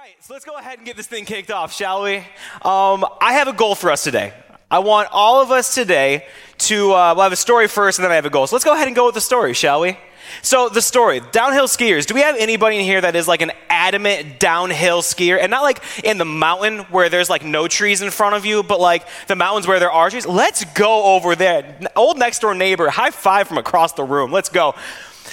right, 0.00 0.16
so 0.20 0.32
let's 0.32 0.46
go 0.46 0.56
ahead 0.56 0.78
and 0.78 0.86
get 0.86 0.96
this 0.96 1.06
thing 1.06 1.26
kicked 1.26 1.50
off, 1.50 1.74
shall 1.74 2.02
we? 2.02 2.16
Um, 2.62 3.04
I 3.20 3.34
have 3.34 3.48
a 3.48 3.52
goal 3.52 3.74
for 3.74 3.90
us 3.90 4.02
today. 4.02 4.32
I 4.70 4.78
want 4.78 5.08
all 5.12 5.42
of 5.42 5.50
us 5.50 5.74
today 5.74 6.26
to, 6.58 6.94
uh, 6.94 7.14
we'll 7.14 7.24
have 7.24 7.32
a 7.32 7.36
story 7.36 7.68
first 7.68 7.98
and 7.98 8.04
then 8.04 8.12
I 8.12 8.14
have 8.14 8.24
a 8.24 8.30
goal. 8.30 8.46
So 8.46 8.56
let's 8.56 8.64
go 8.64 8.72
ahead 8.72 8.86
and 8.86 8.96
go 8.96 9.04
with 9.04 9.14
the 9.14 9.20
story, 9.20 9.52
shall 9.52 9.80
we? 9.80 9.98
So, 10.42 10.68
the 10.68 10.80
story 10.80 11.20
downhill 11.32 11.66
skiers. 11.66 12.06
Do 12.06 12.14
we 12.14 12.20
have 12.20 12.36
anybody 12.36 12.76
in 12.76 12.84
here 12.84 13.00
that 13.00 13.16
is 13.16 13.26
like 13.26 13.42
an 13.42 13.50
adamant 13.68 14.38
downhill 14.38 15.02
skier? 15.02 15.38
And 15.40 15.50
not 15.50 15.62
like 15.62 15.82
in 16.04 16.18
the 16.18 16.24
mountain 16.24 16.80
where 16.84 17.08
there's 17.08 17.28
like 17.28 17.44
no 17.44 17.66
trees 17.66 18.00
in 18.00 18.10
front 18.10 18.36
of 18.36 18.46
you, 18.46 18.62
but 18.62 18.78
like 18.78 19.06
the 19.26 19.34
mountains 19.34 19.66
where 19.66 19.80
there 19.80 19.90
are 19.90 20.08
trees? 20.08 20.26
Let's 20.26 20.64
go 20.66 21.16
over 21.16 21.34
there. 21.34 21.80
Old 21.96 22.16
next 22.16 22.40
door 22.40 22.54
neighbor, 22.54 22.88
high 22.90 23.10
five 23.10 23.48
from 23.48 23.58
across 23.58 23.94
the 23.94 24.04
room. 24.04 24.30
Let's 24.30 24.50
go. 24.50 24.76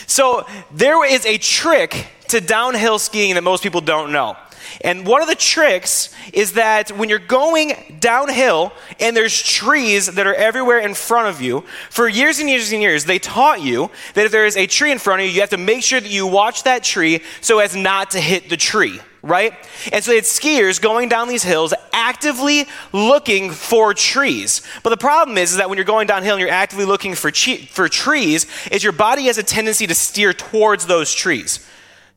So, 0.08 0.48
there 0.72 1.06
is 1.06 1.28
a 1.28 1.38
trick 1.38 2.08
to 2.30 2.42
downhill 2.42 2.98
skiing 2.98 3.36
that 3.36 3.44
most 3.44 3.62
people 3.62 3.82
don't 3.82 4.12
know. 4.12 4.36
And 4.82 5.06
one 5.06 5.22
of 5.22 5.28
the 5.28 5.36
tricks 5.36 6.10
is 6.34 6.54
that 6.54 6.92
when 6.92 7.10
you're 7.10 7.20
going 7.20 7.98
downhill 8.00 8.74
and 9.00 9.16
there's 9.16 9.42
trees 9.42 10.08
that 10.08 10.28
are 10.28 10.34
everywhere 10.34 10.80
in 10.80 10.94
front 10.94 11.28
of 11.28 11.42
you, 11.42 11.62
for 11.90 12.08
years 12.08 12.40
and 12.40 12.50
years 12.50 12.72
and 12.72 12.82
years, 12.82 13.06
they 13.06 13.20
taught 13.20 13.62
you 13.62 13.90
that 14.14 14.26
if 14.26 14.32
there 14.32 14.46
is 14.46 14.58
a 14.58 14.68
tree 14.68 14.92
in 14.92 15.00
front 15.00 15.22
of 15.22 15.28
you, 15.28 15.34
you 15.34 15.42
have 15.42 15.50
to 15.52 15.58
make 15.58 15.84
sure 15.84 16.00
that 16.00 16.12
you 16.12 16.28
watch 16.28 16.64
that 16.64 16.84
tree 16.84 17.22
so 17.42 17.60
as 17.60 17.76
not 17.76 18.12
to 18.12 18.20
hit 18.20 18.50
the 18.50 18.58
tree 18.58 19.00
right? 19.28 19.54
And 19.92 20.04
so 20.04 20.12
it's 20.12 20.40
skiers 20.40 20.82
going 20.82 21.10
down 21.10 21.28
these 21.28 21.44
hills 21.44 21.74
actively 21.92 22.66
looking 22.94 23.52
for 23.52 23.94
trees. 23.94 24.62
But 24.84 24.92
the 24.92 24.98
problem 24.98 25.38
is, 25.38 25.52
is 25.52 25.58
that 25.58 25.70
when 25.70 25.78
you're 25.78 25.86
going 25.86 26.08
downhill 26.08 26.36
and 26.36 26.42
you're 26.42 26.50
actively 26.50 26.86
looking 26.86 27.16
for, 27.16 27.32
che- 27.32 27.66
for 27.66 27.90
trees, 27.90 28.46
is 28.72 28.84
your 28.84 28.94
body 28.94 29.26
has 29.26 29.38
a 29.38 29.44
tendency 29.44 29.88
to 29.88 29.96
steer 29.96 30.34
towards 30.34 30.86
those 30.86 31.14
trees. 31.14 31.67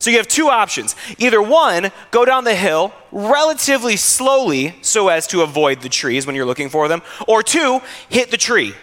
So 0.01 0.09
you 0.09 0.17
have 0.17 0.27
two 0.27 0.49
options. 0.49 0.95
Either 1.19 1.39
one, 1.39 1.91
go 2.09 2.25
down 2.25 2.43
the 2.43 2.55
hill 2.55 2.91
relatively 3.11 3.97
slowly 3.97 4.75
so 4.81 5.09
as 5.09 5.27
to 5.27 5.43
avoid 5.43 5.81
the 5.81 5.89
trees 5.89 6.25
when 6.25 6.35
you're 6.35 6.45
looking 6.47 6.69
for 6.69 6.87
them, 6.87 7.03
or 7.27 7.43
two, 7.43 7.81
hit 8.09 8.31
the 8.31 8.37
tree. 8.37 8.73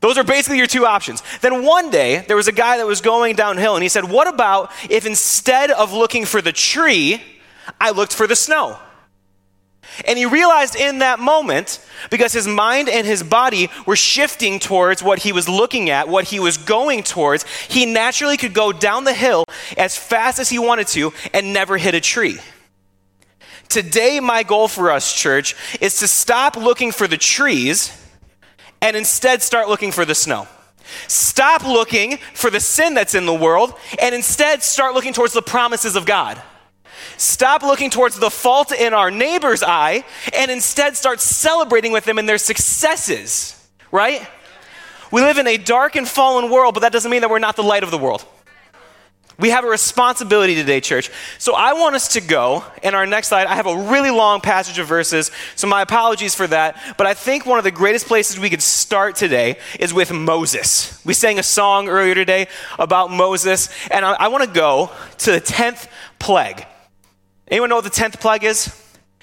Those 0.00 0.16
are 0.16 0.24
basically 0.24 0.56
your 0.56 0.66
two 0.66 0.86
options. 0.86 1.22
Then 1.42 1.66
one 1.66 1.90
day, 1.90 2.24
there 2.28 2.36
was 2.36 2.48
a 2.48 2.52
guy 2.52 2.78
that 2.78 2.86
was 2.86 3.02
going 3.02 3.36
downhill 3.36 3.74
and 3.74 3.82
he 3.82 3.90
said, 3.90 4.10
What 4.10 4.26
about 4.26 4.70
if 4.88 5.04
instead 5.04 5.70
of 5.70 5.92
looking 5.92 6.24
for 6.24 6.40
the 6.40 6.52
tree, 6.52 7.22
I 7.78 7.90
looked 7.90 8.14
for 8.14 8.26
the 8.26 8.36
snow? 8.36 8.78
And 10.06 10.18
he 10.18 10.26
realized 10.26 10.76
in 10.76 10.98
that 10.98 11.18
moment, 11.18 11.84
because 12.10 12.32
his 12.32 12.46
mind 12.46 12.88
and 12.88 13.06
his 13.06 13.22
body 13.22 13.68
were 13.86 13.96
shifting 13.96 14.58
towards 14.58 15.02
what 15.02 15.20
he 15.20 15.32
was 15.32 15.48
looking 15.48 15.90
at, 15.90 16.08
what 16.08 16.24
he 16.24 16.40
was 16.40 16.56
going 16.56 17.02
towards, 17.02 17.44
he 17.68 17.86
naturally 17.86 18.36
could 18.36 18.54
go 18.54 18.72
down 18.72 19.04
the 19.04 19.14
hill 19.14 19.44
as 19.76 19.96
fast 19.96 20.38
as 20.38 20.48
he 20.48 20.58
wanted 20.58 20.86
to 20.88 21.12
and 21.32 21.52
never 21.52 21.78
hit 21.78 21.94
a 21.94 22.00
tree. 22.00 22.38
Today, 23.68 24.20
my 24.20 24.42
goal 24.42 24.68
for 24.68 24.90
us, 24.90 25.12
church, 25.12 25.56
is 25.80 25.98
to 25.98 26.08
stop 26.08 26.56
looking 26.56 26.92
for 26.92 27.08
the 27.08 27.16
trees 27.16 27.90
and 28.80 28.96
instead 28.96 29.42
start 29.42 29.68
looking 29.68 29.92
for 29.92 30.04
the 30.04 30.14
snow. 30.14 30.46
Stop 31.08 31.64
looking 31.64 32.18
for 32.34 32.50
the 32.50 32.60
sin 32.60 32.94
that's 32.94 33.14
in 33.14 33.26
the 33.26 33.34
world 33.34 33.74
and 34.00 34.14
instead 34.14 34.62
start 34.62 34.94
looking 34.94 35.12
towards 35.12 35.32
the 35.32 35.42
promises 35.42 35.96
of 35.96 36.06
God. 36.06 36.40
Stop 37.18 37.62
looking 37.62 37.90
towards 37.90 38.18
the 38.18 38.30
fault 38.30 38.72
in 38.72 38.92
our 38.92 39.10
neighbor's 39.10 39.62
eye 39.62 40.04
and 40.34 40.50
instead 40.50 40.96
start 40.96 41.20
celebrating 41.20 41.92
with 41.92 42.04
them 42.04 42.18
in 42.18 42.26
their 42.26 42.38
successes, 42.38 43.68
right? 43.90 44.26
We 45.10 45.22
live 45.22 45.38
in 45.38 45.46
a 45.46 45.56
dark 45.56 45.96
and 45.96 46.06
fallen 46.06 46.50
world, 46.50 46.74
but 46.74 46.80
that 46.80 46.92
doesn't 46.92 47.10
mean 47.10 47.22
that 47.22 47.30
we're 47.30 47.38
not 47.38 47.56
the 47.56 47.62
light 47.62 47.82
of 47.82 47.90
the 47.90 47.98
world. 47.98 48.24
We 49.38 49.50
have 49.50 49.64
a 49.64 49.68
responsibility 49.68 50.54
today, 50.54 50.80
church. 50.80 51.10
So 51.38 51.54
I 51.54 51.74
want 51.74 51.94
us 51.94 52.08
to 52.14 52.22
go, 52.22 52.64
in 52.82 52.94
our 52.94 53.04
next 53.04 53.28
slide, 53.28 53.46
I 53.46 53.54
have 53.54 53.66
a 53.66 53.76
really 53.90 54.10
long 54.10 54.40
passage 54.40 54.78
of 54.78 54.86
verses, 54.86 55.30
so 55.56 55.66
my 55.66 55.82
apologies 55.82 56.34
for 56.34 56.46
that. 56.46 56.80
But 56.96 57.06
I 57.06 57.12
think 57.12 57.44
one 57.44 57.58
of 57.58 57.64
the 57.64 57.70
greatest 57.70 58.06
places 58.06 58.40
we 58.40 58.48
could 58.48 58.62
start 58.62 59.14
today 59.14 59.58
is 59.78 59.92
with 59.92 60.10
Moses. 60.10 61.04
We 61.04 61.12
sang 61.12 61.38
a 61.38 61.42
song 61.42 61.88
earlier 61.88 62.14
today 62.14 62.48
about 62.78 63.10
Moses, 63.10 63.68
and 63.90 64.06
I, 64.06 64.12
I 64.14 64.28
want 64.28 64.44
to 64.44 64.50
go 64.50 64.90
to 65.18 65.32
the 65.32 65.40
10th 65.40 65.86
plague. 66.18 66.64
Anyone 67.48 67.68
know 67.68 67.76
what 67.76 67.84
the 67.84 67.90
10th 67.90 68.20
plague 68.20 68.42
is? 68.42 68.82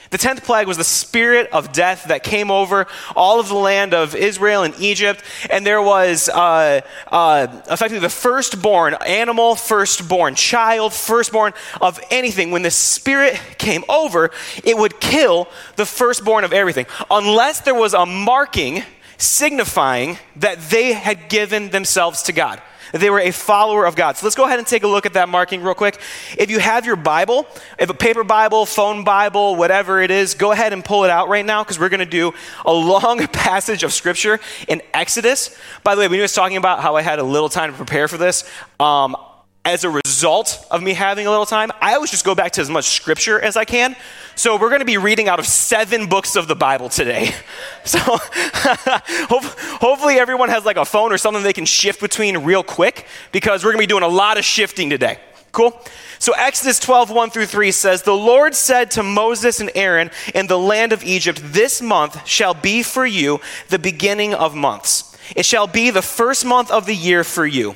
The 0.10 0.18
10th 0.18 0.44
plague 0.44 0.68
was 0.68 0.78
the 0.78 0.84
spirit 0.84 1.50
of 1.52 1.74
death 1.74 2.06
that 2.06 2.24
came 2.24 2.52
over 2.52 2.88
all 3.16 3.40
of 3.40 3.48
the 3.48 3.56
land 3.56 3.94
of 3.94 4.16
Israel 4.16 4.64
and 4.64 4.74
Egypt. 4.80 5.24
And 5.50 5.66
there 5.66 5.82
was 5.82 6.30
uh, 6.30 6.82
uh, 7.08 7.48
effectively 7.66 8.00
the 8.00 8.10
firstborn 8.10 8.94
animal, 9.06 9.56
firstborn 9.56 10.36
child, 10.36 10.94
firstborn 10.94 11.54
of 11.82 12.00
anything. 12.12 12.52
When 12.52 12.62
the 12.62 12.72
spirit 12.72 13.40
came 13.58 13.84
over, 13.90 14.32
it 14.64 14.78
would 14.78 15.00
kill 15.00 15.48
the 15.78 15.86
firstborn 15.86 16.44
of 16.44 16.54
everything, 16.54 16.86
unless 17.10 17.62
there 17.62 17.76
was 17.76 17.94
a 17.94 18.06
marking 18.06 18.84
signifying 19.18 20.18
that 20.36 20.62
they 20.70 20.94
had 20.94 21.28
given 21.28 21.70
themselves 21.72 22.24
to 22.24 22.34
God 22.34 22.62
they 22.94 23.10
were 23.10 23.20
a 23.20 23.32
follower 23.32 23.86
of 23.86 23.96
God. 23.96 24.18
So 24.18 24.26
let's 24.26 24.36
go 24.36 24.46
ahead 24.46 24.60
and 24.60 24.68
take 24.68 24.84
a 24.84 24.88
look 24.88 25.06
at 25.06 25.14
that 25.14 25.28
marking 25.28 25.64
real 25.64 25.74
quick. 25.74 26.00
If 26.38 26.52
you 26.52 26.60
have 26.60 26.86
your 26.86 26.96
Bible, 26.96 27.48
if 27.80 27.90
a 27.90 27.94
paper 27.94 28.24
Bible, 28.24 28.68
phone 28.68 29.04
Bible, 29.04 29.56
whatever 29.56 30.00
it 30.00 30.12
is, 30.12 30.36
go 30.36 30.52
ahead 30.52 30.74
and 30.74 30.86
pull 30.86 31.04
it 31.04 31.10
out 31.10 31.28
right 31.28 31.46
now 31.46 31.64
because 31.64 31.80
we're 31.80 31.90
going 31.90 32.00
to 32.02 32.06
do 32.06 32.34
a 32.66 32.72
long 32.72 33.26
passage 33.34 33.84
of 33.84 33.92
scripture 33.92 34.40
in 34.68 34.82
Exodus. 34.94 35.58
By 35.84 35.96
the 35.96 36.02
way, 36.02 36.08
when 36.08 36.18
he 36.18 36.22
was 36.22 36.34
talking 36.34 36.58
about 36.58 36.82
how 36.82 36.96
I 36.96 37.02
had 37.02 37.18
a 37.18 37.24
little 37.24 37.50
time 37.50 37.72
to 37.72 37.78
prepare 37.78 38.08
for 38.08 38.18
this, 38.18 38.48
um, 38.80 39.16
as 39.66 39.86
a 39.86 39.90
result 39.90 40.66
of 40.70 40.84
me 40.84 40.94
having 40.94 41.26
a 41.26 41.30
little 41.30 41.46
time, 41.46 41.72
I 41.80 41.94
always 41.94 42.12
just 42.12 42.26
go 42.26 42.36
back 42.36 42.52
to 42.54 42.62
as 42.62 42.70
much 42.70 42.86
scripture 42.86 43.40
as 43.40 43.56
I 43.56 43.64
can. 43.64 43.96
So 44.36 44.60
we're 44.60 44.70
going 44.70 44.82
to 44.82 44.86
be 44.86 44.98
reading 44.98 45.30
out 45.30 45.40
of 45.40 45.48
seven 45.48 46.08
books 46.08 46.36
of 46.36 46.48
the 46.48 46.56
Bible 46.56 46.90
today. 46.90 47.32
So 47.86 48.00
hopefully 49.30 50.16
everyone 50.16 50.48
has 50.48 50.64
like 50.64 50.78
a 50.78 50.86
phone 50.86 51.12
or 51.12 51.18
something 51.18 51.44
they 51.44 51.52
can 51.52 51.66
shift 51.66 52.00
between 52.00 52.38
real 52.38 52.64
quick 52.64 53.08
because 53.34 53.62
we're 53.62 53.74
going 53.74 53.82
to 53.82 53.88
be 53.88 53.92
doing 53.92 54.04
a 54.04 54.08
lot 54.08 54.38
of 54.38 54.46
shifting 54.46 54.90
today. 54.90 55.20
Cool? 55.52 55.78
So 56.18 56.32
Exodus 56.32 56.80
12, 56.80 57.10
1 57.10 57.30
through 57.30 57.48
3 57.48 57.72
says, 57.72 58.04
The 58.04 58.16
Lord 58.16 58.56
said 58.56 58.90
to 58.92 59.04
Moses 59.04 59.60
and 59.60 59.70
Aaron 59.76 60.12
in 60.34 60.48
the 60.48 60.58
land 60.58 60.94
of 60.94 61.04
Egypt, 61.04 61.42
This 61.44 61.82
month 61.82 62.26
shall 62.26 62.54
be 62.54 62.84
for 62.84 63.06
you 63.06 63.42
the 63.68 63.80
beginning 63.80 64.34
of 64.34 64.56
months. 64.56 65.18
It 65.36 65.46
shall 65.46 65.68
be 65.68 65.90
the 65.90 66.02
first 66.02 66.46
month 66.46 66.72
of 66.72 66.86
the 66.86 66.96
year 66.96 67.26
for 67.26 67.46
you. 67.46 67.76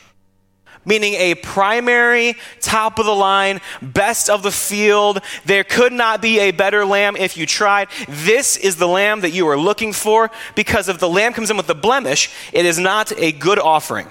meaning 0.85 1.13
a 1.13 1.35
primary, 1.35 2.35
top 2.59 2.99
of 2.99 3.05
the 3.05 3.15
line, 3.15 3.61
best 3.81 4.29
of 4.29 4.43
the 4.43 4.51
field. 4.51 5.19
There 5.45 5.63
could 5.63 5.93
not 5.93 6.21
be 6.21 6.39
a 6.39 6.51
better 6.51 6.85
lamb 6.85 7.15
if 7.15 7.37
you 7.37 7.45
tried. 7.45 7.89
This 8.07 8.57
is 8.57 8.77
the 8.77 8.87
lamb 8.87 9.21
that 9.21 9.31
you 9.31 9.47
are 9.47 9.57
looking 9.57 9.93
for 9.93 10.31
because 10.55 10.89
if 10.89 10.99
the 10.99 11.09
lamb 11.09 11.33
comes 11.33 11.49
in 11.49 11.57
with 11.57 11.69
a 11.69 11.75
blemish, 11.75 12.31
it 12.53 12.65
is 12.65 12.79
not 12.79 13.11
a 13.17 13.31
good 13.31 13.59
offering. 13.59 14.07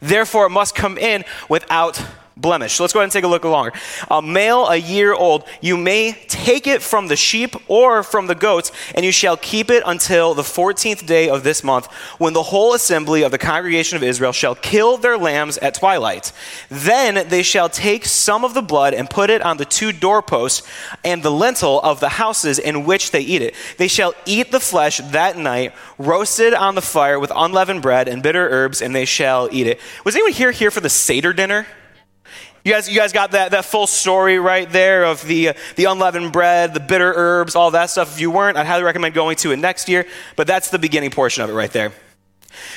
Therefore, 0.00 0.46
it 0.46 0.50
must 0.50 0.74
come 0.74 0.98
in 0.98 1.24
without 1.48 2.02
blemish. 2.36 2.74
So 2.74 2.84
let's 2.84 2.92
go 2.92 3.00
ahead 3.00 3.06
and 3.06 3.12
take 3.12 3.24
a 3.24 3.28
look 3.28 3.44
longer. 3.44 3.72
A 4.10 4.22
male, 4.22 4.66
a 4.68 4.76
year 4.76 5.14
old, 5.14 5.44
you 5.60 5.76
may 5.76 6.12
take 6.28 6.66
it 6.66 6.82
from 6.82 7.08
the 7.08 7.16
sheep 7.16 7.54
or 7.68 8.02
from 8.02 8.26
the 8.26 8.34
goats, 8.34 8.72
and 8.94 9.04
you 9.04 9.12
shall 9.12 9.36
keep 9.36 9.70
it 9.70 9.82
until 9.86 10.34
the 10.34 10.42
14th 10.42 11.06
day 11.06 11.28
of 11.28 11.42
this 11.42 11.62
month, 11.62 11.86
when 12.18 12.32
the 12.32 12.42
whole 12.42 12.74
assembly 12.74 13.22
of 13.22 13.30
the 13.30 13.38
congregation 13.38 13.96
of 13.96 14.02
Israel 14.02 14.32
shall 14.32 14.54
kill 14.54 14.96
their 14.96 15.18
lambs 15.18 15.58
at 15.58 15.74
twilight. 15.74 16.32
Then 16.68 17.28
they 17.28 17.42
shall 17.42 17.68
take 17.68 18.04
some 18.06 18.44
of 18.44 18.54
the 18.54 18.62
blood 18.62 18.94
and 18.94 19.10
put 19.10 19.30
it 19.30 19.42
on 19.42 19.56
the 19.56 19.64
two 19.64 19.92
doorposts 19.92 20.66
and 21.04 21.22
the 21.22 21.30
lintel 21.30 21.80
of 21.80 22.00
the 22.00 22.08
houses 22.10 22.58
in 22.58 22.84
which 22.84 23.10
they 23.10 23.20
eat 23.20 23.42
it. 23.42 23.54
They 23.78 23.88
shall 23.88 24.14
eat 24.26 24.50
the 24.50 24.60
flesh 24.60 24.98
that 24.98 25.36
night, 25.36 25.74
roasted 25.98 26.54
on 26.54 26.74
the 26.74 26.82
fire 26.82 27.18
with 27.18 27.32
unleavened 27.34 27.82
bread 27.82 28.08
and 28.08 28.22
bitter 28.22 28.48
herbs, 28.48 28.80
and 28.80 28.94
they 28.94 29.04
shall 29.04 29.48
eat 29.52 29.66
it. 29.66 29.80
Was 30.04 30.14
anyone 30.14 30.32
here 30.32 30.50
here 30.50 30.70
for 30.70 30.80
the 30.80 30.88
Seder 30.88 31.32
dinner? 31.32 31.66
You 32.64 32.72
guys, 32.72 32.88
you 32.88 32.96
guys 32.96 33.12
got 33.12 33.32
that, 33.32 33.50
that 33.50 33.64
full 33.64 33.88
story 33.88 34.38
right 34.38 34.70
there 34.70 35.04
of 35.04 35.26
the, 35.26 35.48
uh, 35.48 35.52
the 35.74 35.86
unleavened 35.86 36.32
bread, 36.32 36.74
the 36.74 36.80
bitter 36.80 37.12
herbs, 37.14 37.56
all 37.56 37.72
that 37.72 37.90
stuff. 37.90 38.14
If 38.14 38.20
you 38.20 38.30
weren't, 38.30 38.56
I'd 38.56 38.66
highly 38.66 38.84
recommend 38.84 39.14
going 39.14 39.36
to 39.38 39.50
it 39.50 39.56
next 39.56 39.88
year, 39.88 40.06
but 40.36 40.46
that's 40.46 40.70
the 40.70 40.78
beginning 40.78 41.10
portion 41.10 41.42
of 41.42 41.50
it 41.50 41.54
right 41.54 41.72
there. 41.72 41.92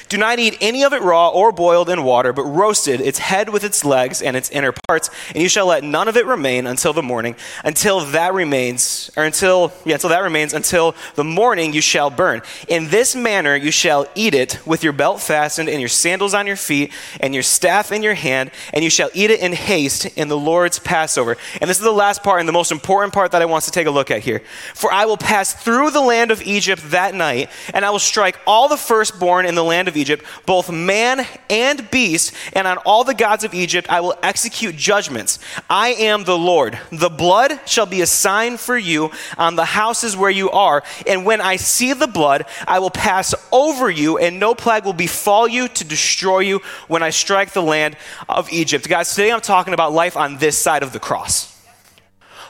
Do 0.10 0.18
not 0.18 0.40
eat 0.40 0.58
any 0.62 0.84
of 0.84 0.94
it 0.94 1.02
raw 1.02 1.30
or 1.30 1.52
boiled 1.52 1.90
in 1.90 2.04
water, 2.04 2.34
but 2.34 2.44
roasted, 2.44 3.02
its 3.02 3.20
head 3.20 3.50
with 3.50 3.64
its 3.64 3.84
legs 3.84 4.22
and 4.22 4.36
its 4.36 4.50
inner 4.50 4.74
parts, 4.88 5.10
and 5.34 5.42
you 5.42 5.50
shall 5.50 5.68
let 5.68 5.84
none 5.84 6.08
of 6.08 6.18
it 6.18 6.26
remain 6.26 6.68
until 6.68 6.94
the 6.94 7.04
morning, 7.04 7.36
until 7.64 8.02
that 8.06 8.34
remains, 8.34 9.12
or 9.18 9.24
until, 9.24 9.74
yeah, 9.86 9.96
until 9.96 10.10
that 10.10 10.24
remains, 10.24 10.54
until 10.54 10.96
the 11.16 11.24
morning 11.24 11.74
you 11.74 11.82
shall 11.82 12.10
burn. 12.10 12.42
In 12.68 12.90
this 12.90 13.16
manner 13.16 13.56
you 13.56 13.72
shall 13.72 14.08
eat 14.16 14.34
it 14.34 14.60
with 14.66 14.84
your 14.84 14.94
belt 14.94 15.22
fastened 15.22 15.70
and 15.70 15.80
your 15.80 15.90
sandals 15.90 16.34
on 16.34 16.48
your 16.48 16.56
feet 16.56 16.94
and 17.20 17.34
your 17.34 17.44
staff 17.44 17.92
in 17.92 18.04
your 18.04 18.14
hand, 18.14 18.52
and 18.74 18.84
you 18.84 18.90
shall 18.90 19.10
eat 19.14 19.32
it 19.32 19.40
in 19.40 19.54
haste 19.54 20.06
in 20.18 20.28
the 20.28 20.38
Lord's 20.38 20.80
Passover. 20.80 21.38
And 21.60 21.70
this 21.70 21.78
is 21.78 21.84
the 21.84 21.92
last 21.92 22.24
part 22.24 22.40
and 22.40 22.48
the 22.48 22.54
most 22.54 22.72
important 22.72 23.14
part 23.14 23.32
that 23.32 23.42
I 23.42 23.46
want 23.46 23.66
to 23.66 23.72
take 23.72 23.88
a 23.88 23.92
look 23.92 24.12
at 24.12 24.22
here. 24.22 24.42
For 24.74 24.92
I 24.92 25.06
will 25.06 25.18
pass 25.18 25.54
through 25.54 25.92
the 25.92 26.02
land 26.02 26.32
of 26.32 26.42
Egypt 26.42 26.82
that 26.92 27.14
night, 27.14 27.50
and 27.74 27.84
I 27.84 27.90
will 27.90 28.00
strike 28.00 28.40
all 28.48 28.70
the 28.70 28.78
firstborn 28.78 29.46
in 29.46 29.56
the 29.56 29.64
land 29.66 29.88
of 29.88 29.98
Egypt, 29.98 30.26
both 30.46 30.72
man 30.72 31.26
and 31.50 31.90
beast, 31.92 32.34
and 32.54 32.68
on 32.68 32.78
all 32.80 33.04
the 33.04 33.14
gods 33.14 33.44
of 33.44 33.54
Egypt 33.54 33.90
I 33.90 34.02
will 34.02 34.16
execute 34.24 34.76
judgments. 34.76 35.40
I 35.70 35.90
am 35.90 36.24
the 36.24 36.38
Lord. 36.38 36.80
The 36.92 37.10
blood 37.10 37.60
shall 37.66 37.86
be 37.86 38.02
a 38.02 38.06
sign 38.06 38.58
for 38.58 38.78
you 38.78 39.12
on 39.38 39.56
the 39.56 39.66
houses 39.66 40.16
where 40.16 40.30
you 40.30 40.50
are, 40.52 40.84
and 41.08 41.26
when 41.26 41.42
I 41.42 41.56
see 41.56 41.94
the 41.94 42.08
blood, 42.08 42.46
I 42.68 42.80
will 42.80 42.90
pass 42.90 43.34
over 43.52 43.90
you, 43.90 44.18
and 44.18 44.40
no 44.40 44.56
plague 44.56 44.86
will 44.86 44.94
befall 44.94 45.48
you 45.48 45.68
to 45.68 45.84
destroy 45.84 46.40
you 46.40 46.62
when 46.88 47.04
I 47.04 47.10
strike 47.10 47.52
the 47.52 47.62
land 47.62 47.98
of 48.30 48.52
Egypt. 48.52 48.88
Guys, 48.88 49.10
today 49.14 49.32
I'm 49.32 49.42
talking 49.42 49.74
about 49.74 49.94
life 49.94 50.18
on 50.18 50.38
this 50.38 50.58
side 50.58 50.84
of 50.84 50.94
the 50.94 51.00
cross. 51.00 51.55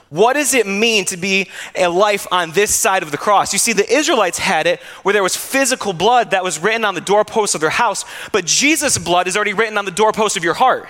What 0.09 0.33
does 0.33 0.53
it 0.53 0.67
mean 0.67 1.05
to 1.05 1.17
be 1.17 1.49
a 1.75 1.87
life 1.87 2.27
on 2.31 2.51
this 2.51 2.73
side 2.73 3.01
of 3.01 3.11
the 3.11 3.17
cross? 3.17 3.53
You 3.53 3.59
see, 3.59 3.73
the 3.73 3.91
Israelites 3.91 4.37
had 4.37 4.67
it 4.67 4.79
where 5.03 5.13
there 5.13 5.23
was 5.23 5.35
physical 5.35 5.93
blood 5.93 6.31
that 6.31 6.43
was 6.43 6.59
written 6.59 6.85
on 6.85 6.93
the 6.93 7.01
doorposts 7.01 7.55
of 7.55 7.61
their 7.61 7.71
house, 7.71 8.05
but 8.31 8.45
Jesus' 8.45 8.97
blood 8.97 9.27
is 9.27 9.35
already 9.35 9.53
written 9.53 9.77
on 9.77 9.85
the 9.85 9.91
doorpost 9.91 10.37
of 10.37 10.43
your 10.43 10.53
heart. 10.53 10.87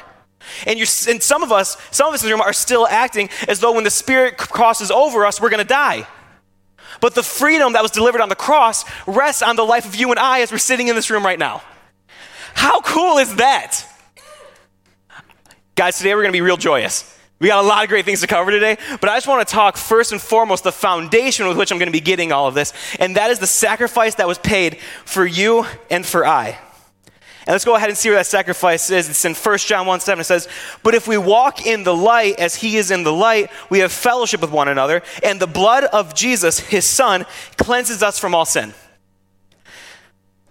And, 0.67 0.77
you're, 0.77 0.87
and 1.09 1.23
some 1.23 1.43
of 1.43 1.51
us, 1.51 1.77
some 1.91 2.07
of 2.07 2.13
us 2.13 2.23
in 2.23 2.29
the 2.29 2.33
room 2.33 2.41
are 2.41 2.53
still 2.53 2.87
acting 2.87 3.29
as 3.47 3.61
though 3.61 3.71
when 3.71 3.83
the 3.83 3.89
Spirit 3.89 4.37
crosses 4.37 4.91
over 4.91 5.25
us, 5.25 5.41
we're 5.41 5.49
going 5.49 5.63
to 5.63 5.67
die. 5.67 6.07
But 7.01 7.15
the 7.15 7.23
freedom 7.23 7.73
that 7.73 7.81
was 7.81 7.91
delivered 7.91 8.21
on 8.21 8.29
the 8.29 8.35
cross 8.35 8.85
rests 9.07 9.41
on 9.41 9.55
the 9.55 9.63
life 9.65 9.85
of 9.85 9.95
you 9.95 10.11
and 10.11 10.19
I 10.19 10.41
as 10.41 10.51
we're 10.51 10.57
sitting 10.57 10.87
in 10.87 10.95
this 10.95 11.09
room 11.09 11.25
right 11.25 11.39
now. 11.39 11.61
How 12.53 12.81
cool 12.81 13.17
is 13.17 13.35
that? 13.35 13.85
Guys, 15.75 15.97
today 15.97 16.13
we're 16.15 16.21
going 16.21 16.31
to 16.31 16.37
be 16.37 16.41
real 16.41 16.57
joyous. 16.57 17.14
We 17.39 17.49
got 17.49 17.63
a 17.63 17.67
lot 17.67 17.83
of 17.83 17.89
great 17.89 18.05
things 18.05 18.21
to 18.21 18.27
cover 18.27 18.49
today, 18.49 18.77
but 19.01 19.09
I 19.09 19.17
just 19.17 19.27
want 19.27 19.45
to 19.45 19.53
talk 19.53 19.75
first 19.75 20.13
and 20.13 20.21
foremost 20.21 20.63
the 20.63 20.71
foundation 20.71 21.47
with 21.47 21.57
which 21.57 21.71
I'm 21.71 21.77
going 21.77 21.87
to 21.87 21.93
be 21.93 21.99
getting 21.99 22.31
all 22.31 22.47
of 22.47 22.53
this, 22.53 22.71
and 22.97 23.17
that 23.17 23.29
is 23.29 23.39
the 23.39 23.47
sacrifice 23.47 24.15
that 24.15 24.27
was 24.27 24.37
paid 24.37 24.77
for 25.03 25.25
you 25.25 25.65
and 25.89 26.05
for 26.05 26.25
I. 26.25 26.57
And 27.47 27.53
let's 27.53 27.65
go 27.65 27.75
ahead 27.75 27.89
and 27.89 27.97
see 27.97 28.09
where 28.09 28.17
that 28.17 28.25
sacrifice 28.25 28.89
is. 28.89 29.07
It's 29.07 29.23
in 29.23 29.35
1 29.35 29.57
John 29.59 29.85
1 29.85 29.99
7. 29.99 30.19
It 30.19 30.23
says, 30.23 30.47
But 30.81 30.95
if 30.95 31.07
we 31.07 31.17
walk 31.17 31.67
in 31.67 31.83
the 31.83 31.93
light 31.93 32.39
as 32.39 32.55
he 32.55 32.77
is 32.77 32.89
in 32.89 33.03
the 33.03 33.13
light, 33.13 33.51
we 33.69 33.79
have 33.79 33.91
fellowship 33.91 34.41
with 34.41 34.49
one 34.49 34.67
another, 34.67 35.03
and 35.21 35.39
the 35.39 35.45
blood 35.45 35.83
of 35.83 36.15
Jesus, 36.15 36.57
his 36.59 36.85
son, 36.85 37.25
cleanses 37.57 38.01
us 38.01 38.17
from 38.17 38.33
all 38.33 38.45
sin. 38.45 38.73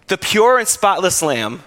The 0.07 0.19
pure 0.19 0.59
and 0.59 0.69
spotless 0.69 1.23
lamb 1.23 1.63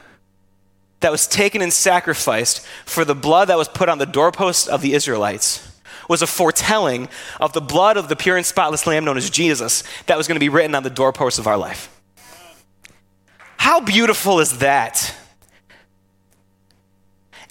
that 1.00 1.12
was 1.12 1.28
taken 1.28 1.62
and 1.62 1.72
sacrificed 1.72 2.66
for 2.86 3.06
the 3.06 3.16
blood 3.16 3.50
that 3.50 3.58
was 3.58 3.68
put 3.68 3.90
on 3.90 3.98
the 3.98 4.06
doorpost 4.06 4.68
of 4.68 4.82
the 4.82 4.94
Israelites 4.94 5.64
was 6.10 6.22
a 6.22 6.28
foretelling 6.28 7.10
of 7.40 7.54
the 7.54 7.62
blood 7.62 7.98
of 7.98 8.08
the 8.08 8.16
pure 8.16 8.38
and 8.38 8.46
spotless 8.46 8.88
lamb 8.88 9.06
known 9.06 9.18
as 9.18 9.30
Jesus 9.30 9.84
that 10.06 10.18
was 10.18 10.28
going 10.28 10.38
to 10.38 10.40
be 10.40 10.50
written 10.50 10.74
on 10.74 10.84
the 10.84 10.90
doorpost 10.90 11.38
of 11.40 11.48
our 11.48 11.58
life. 11.58 11.94
How 13.58 13.82
beautiful 13.82 14.40
is 14.40 14.60
that? 14.60 15.14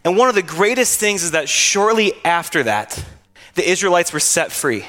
And 0.04 0.16
one 0.16 0.28
of 0.28 0.34
the 0.34 0.42
greatest 0.42 0.98
things 0.98 1.22
is 1.22 1.32
that 1.32 1.48
shortly 1.48 2.12
after 2.24 2.62
that, 2.62 3.04
the 3.54 3.68
Israelites 3.68 4.12
were 4.12 4.20
set 4.20 4.52
free. 4.52 4.86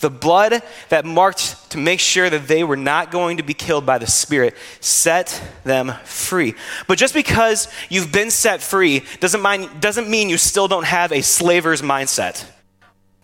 The 0.00 0.10
blood 0.10 0.62
that 0.90 1.04
marked 1.04 1.70
to 1.70 1.78
make 1.78 2.00
sure 2.00 2.30
that 2.30 2.46
they 2.46 2.64
were 2.64 2.76
not 2.76 3.10
going 3.10 3.38
to 3.38 3.42
be 3.42 3.54
killed 3.54 3.84
by 3.84 3.98
the 3.98 4.06
Spirit 4.06 4.54
set 4.80 5.42
them 5.64 5.92
free. 6.04 6.54
But 6.86 6.98
just 6.98 7.14
because 7.14 7.68
you've 7.88 8.12
been 8.12 8.30
set 8.30 8.62
free 8.62 9.04
doesn't, 9.20 9.40
mind, 9.40 9.80
doesn't 9.80 10.08
mean 10.08 10.28
you 10.28 10.38
still 10.38 10.68
don't 10.68 10.86
have 10.86 11.12
a 11.12 11.22
slaver's 11.22 11.82
mindset. 11.82 12.44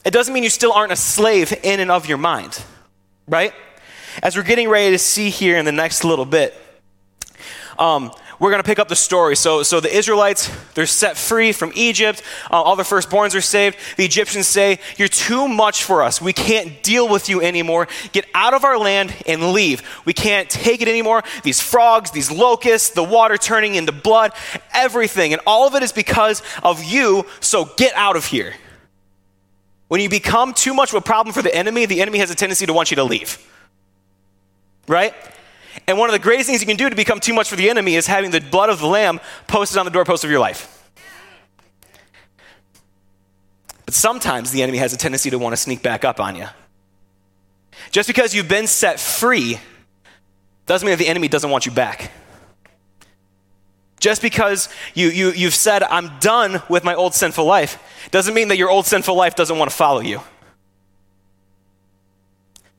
It 0.05 0.13
doesn't 0.13 0.35
mean 0.35 0.43
you 0.43 0.51
still 0.51 0.73
aren't 0.73 0.93
a 0.93 0.97
slave 0.97 1.53
in 1.63 1.81
and 1.81 1.91
of 1.91 2.07
your 2.07 2.19
mind, 2.19 2.63
right? 3.27 3.53
As 4.23 4.37
we're 4.37 4.43
getting 4.43 4.69
ready 4.69 4.91
to 4.91 4.99
see 4.99 5.31
here 5.31 5.57
in 5.57 5.65
the 5.65 5.73
next 5.73 6.05
little 6.05 6.27
bit, 6.27 6.55
um, 7.79 8.13
we're 8.39 8.51
going 8.51 8.63
to 8.63 8.67
pick 8.67 8.79
up 8.79 8.89
the 8.89 8.97
story. 8.97 9.37
So, 9.37 9.63
so 9.63 9.81
the 9.81 9.95
Israelites, 9.95 10.51
they're 10.75 10.87
set 10.87 11.17
free 11.17 11.53
from 11.53 11.73
Egypt. 11.75 12.23
Uh, 12.51 12.61
all 12.63 12.77
their 12.77 12.85
firstborns 12.85 13.35
are 13.35 13.41
saved. 13.41 13.77
The 13.97 14.05
Egyptians 14.05 14.47
say, 14.47 14.81
You're 14.97 15.09
too 15.09 15.49
much 15.49 15.85
for 15.85 16.03
us. 16.03 16.21
We 16.21 16.33
can't 16.33 16.83
deal 16.83 17.09
with 17.09 17.29
you 17.29 17.41
anymore. 17.41 17.89
Get 18.13 18.27
out 18.35 18.55
of 18.55 18.65
our 18.65 18.79
land 18.79 19.15
and 19.27 19.53
leave. 19.53 19.83
We 20.05 20.13
can't 20.13 20.51
take 20.51 20.83
it 20.83 20.89
anymore. 20.89 21.23
These 21.43 21.61
frogs, 21.61 22.11
these 22.11 22.31
locusts, 22.31 22.91
the 22.91 23.05
water 23.05 23.37
turning 23.37 23.75
into 23.77 23.93
blood, 23.93 24.33
everything. 24.73 25.33
And 25.33 25.41
all 25.47 25.67
of 25.67 25.75
it 25.75 25.83
is 25.83 25.93
because 25.93 26.43
of 26.63 26.83
you, 26.83 27.27
so 27.41 27.67
get 27.77 27.95
out 27.95 28.17
of 28.17 28.27
here. 28.27 28.55
When 29.89 30.01
you 30.01 30.09
become 30.09 30.55
too 30.55 30.75
much 30.75 30.93
of 30.93 30.97
a 30.97 31.01
problem 31.01 31.33
for 31.33 31.43
the 31.43 31.55
enemy, 31.55 31.87
the 31.87 32.01
enemy 32.01 32.19
has 32.19 32.31
a 32.31 32.35
tendency 32.35 32.67
to 32.67 32.73
want 32.73 32.91
you 32.91 32.97
to 32.97 33.05
leave. 33.05 33.39
Right? 34.89 35.15
And 35.87 35.99
one 35.99 36.09
of 36.09 36.13
the 36.13 36.19
greatest 36.19 36.49
things 36.49 36.61
you 36.61 36.67
can 36.67 36.77
do 36.77 36.89
to 36.89 36.97
become 36.97 37.21
too 37.21 37.35
much 37.35 37.49
for 37.49 37.57
the 37.57 37.69
enemy 37.69 37.95
is 37.95 38.07
having 38.07 38.31
the 38.31 38.41
blood 38.41 38.71
of 38.71 38.79
the 38.79 38.87
lamb 38.87 39.21
posted 39.47 39.79
on 39.79 39.85
the 39.85 39.91
doorpost 39.91 40.25
of 40.25 40.31
your 40.31 40.41
life. 40.41 40.71
But 43.85 43.95
sometimes 43.95 44.51
the 44.51 44.63
enemy 44.63 44.79
has 44.79 44.95
a 44.95 44.97
tendency 44.97 45.31
to 45.31 45.39
want 45.39 45.53
to 45.53 45.57
sneak 45.59 45.83
back 45.83 46.05
up 46.05 46.21
on 46.21 46.37
you. 46.37 46.47
Just 47.91 48.09
because 48.09 48.35
you've 48.35 48.49
been 48.49 48.67
set 48.67 48.99
free 48.99 49.59
doesn't 50.67 50.87
mean 50.87 50.93
that 50.97 51.05
the 51.05 51.09
enemy 51.09 51.29
doesn't 51.29 51.51
want 51.51 51.67
you 51.67 51.73
back. 51.73 52.11
Just 54.01 54.23
because 54.23 54.69
you, 54.95 55.09
you, 55.09 55.31
you've 55.33 55.55
said, 55.55 55.83
I'm 55.83 56.19
done 56.19 56.63
with 56.69 56.85
my 56.85 56.95
old 56.95 57.15
sinful 57.15 57.45
life, 57.45 57.79
doesn't 58.11 58.35
mean 58.35 58.49
that 58.49 58.57
your 58.57 58.71
old 58.71 58.87
sinful 58.87 59.15
life 59.15 59.35
doesn't 59.35 59.59
want 59.59 59.71
to 59.71 59.77
follow 59.77 60.01
you. 60.01 60.21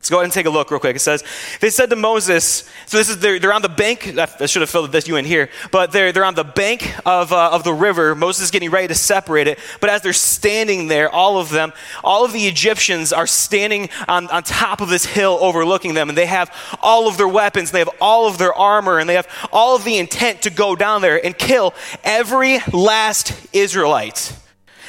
Let's 0.06 0.12
go 0.12 0.18
ahead 0.18 0.26
and 0.26 0.34
take 0.34 0.46
a 0.46 0.52
look 0.52 0.70
real 0.70 0.80
quick. 0.80 0.96
It 0.96 1.00
says, 1.00 1.24
They 1.62 1.72
said 1.72 1.90
to 1.90 1.96
Moses, 1.96 2.70
so 2.86 2.98
this 2.98 3.10
is, 3.10 3.18
they're, 3.18 3.40
they're 3.40 3.52
on 3.52 3.64
the 3.64 3.70
bank, 3.70 4.16
I 4.16 4.46
should 4.46 4.62
have 4.62 4.70
filled 4.70 4.92
this 4.92 5.08
you 5.08 5.16
in 5.16 5.26
here, 5.26 5.50
but 5.72 5.92
they're, 5.92 6.12
they're 6.12 6.24
on 6.24 6.36
the 6.36 6.44
bank 6.44 6.96
of, 7.08 7.34
uh, 7.34 7.50
of 7.52 7.64
the 7.64 7.74
river. 7.74 8.14
Moses 8.14 8.44
is 8.44 8.52
getting 8.52 8.70
ready 8.70 8.88
to 8.88 8.94
separate 8.94 9.48
it. 9.48 9.58
But 9.82 9.90
as 9.90 10.04
they're 10.04 10.14
standing 10.14 10.90
there, 10.90 11.10
all 11.10 11.40
of 11.40 11.50
them, 11.50 11.74
all 12.04 12.24
of 12.24 12.34
the 12.34 12.46
Egyptians 12.46 13.14
are 13.14 13.26
standing 13.26 13.90
on, 14.08 14.28
on 14.28 14.44
top 14.44 14.80
of 14.80 14.90
this 14.90 15.08
hill 15.08 15.40
overlooking 15.42 15.96
them, 15.96 16.10
and 16.10 16.16
they 16.16 16.28
have 16.28 16.56
all 16.84 17.08
of 17.08 17.18
their 17.18 17.28
weapons, 17.28 17.72
they 17.72 17.80
have 17.80 17.90
all 18.00 18.28
of 18.28 18.38
their 18.38 18.54
armor, 18.54 19.00
and 19.00 19.10
they 19.10 19.16
have 19.16 19.28
all 19.52 19.76
of 19.76 19.86
the 19.86 19.98
intent 19.98 20.44
to 20.44 20.52
go 20.52 20.76
down 20.76 21.02
there 21.02 21.26
and 21.26 21.36
kill 21.36 21.74
every 22.04 22.60
last 22.72 23.34
Israelite. 23.54 24.36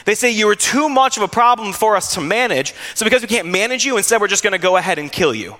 They 0.06 0.14
say 0.14 0.30
you 0.30 0.48
are 0.48 0.54
too 0.54 0.88
much 0.88 1.16
of 1.16 1.22
a 1.24 1.28
problem 1.28 1.72
for 1.72 1.96
us 1.96 2.14
to 2.14 2.20
manage. 2.20 2.74
So 2.94 3.04
because 3.04 3.22
we 3.22 3.28
can't 3.28 3.48
manage 3.48 3.84
you, 3.84 3.96
instead 3.96 4.20
we're 4.20 4.28
just 4.28 4.44
going 4.44 4.52
to 4.52 4.58
go 4.58 4.76
ahead 4.76 4.98
and 4.98 5.12
kill 5.12 5.34
you. 5.34 5.56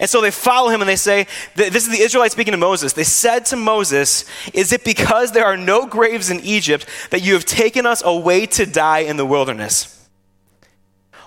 And 0.00 0.08
so 0.08 0.20
they 0.20 0.30
follow 0.30 0.70
him 0.70 0.80
and 0.80 0.88
they 0.88 0.96
say, 0.96 1.26
This 1.56 1.86
is 1.86 1.90
the 1.90 2.02
Israelites 2.02 2.32
speaking 2.32 2.52
to 2.52 2.58
Moses. 2.58 2.92
They 2.92 3.04
said 3.04 3.44
to 3.46 3.56
Moses, 3.56 4.24
Is 4.54 4.72
it 4.72 4.84
because 4.84 5.32
there 5.32 5.44
are 5.44 5.56
no 5.56 5.86
graves 5.86 6.30
in 6.30 6.40
Egypt 6.40 6.86
that 7.10 7.22
you 7.22 7.34
have 7.34 7.44
taken 7.44 7.86
us 7.86 8.02
away 8.04 8.46
to 8.46 8.66
die 8.66 9.00
in 9.00 9.16
the 9.16 9.26
wilderness? 9.26 9.95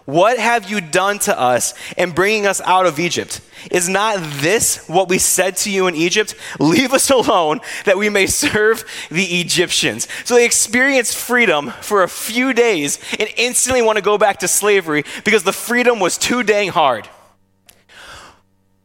What 0.10 0.40
have 0.40 0.72
you 0.72 0.82
done 0.82 1.20
to 1.20 1.40
us 1.40 1.76
in 1.96 2.12
bringing 2.12 2.48
us 2.48 2.62
out 2.62 2.88
of 2.88 3.00
Egypt? 3.00 3.42
Is 3.70 3.88
not 3.88 4.18
this 4.20 4.88
what 4.90 5.08
we 5.08 5.20
said 5.20 5.56
to 5.58 5.70
you 5.70 5.86
in 5.86 5.94
Egypt? 5.94 6.34
Leave 6.60 6.94
us 6.94 7.10
alone 7.12 7.62
that 7.86 8.00
we 8.00 8.10
may 8.10 8.26
serve 8.26 8.84
the 9.12 9.40
Egyptians. 9.40 10.08
So 10.26 10.34
they 10.34 10.46
experienced 10.46 11.16
freedom 11.16 11.70
for 11.82 12.02
a 12.02 12.10
few 12.10 12.54
days 12.54 12.98
and 13.20 13.30
instantly 13.38 13.84
want 13.84 13.98
to 13.98 14.02
go 14.02 14.18
back 14.18 14.40
to 14.40 14.48
slavery 14.48 15.04
because 15.24 15.44
the 15.44 15.54
freedom 15.54 16.00
was 16.00 16.18
too 16.18 16.42
dang 16.42 16.70
hard. 16.70 17.08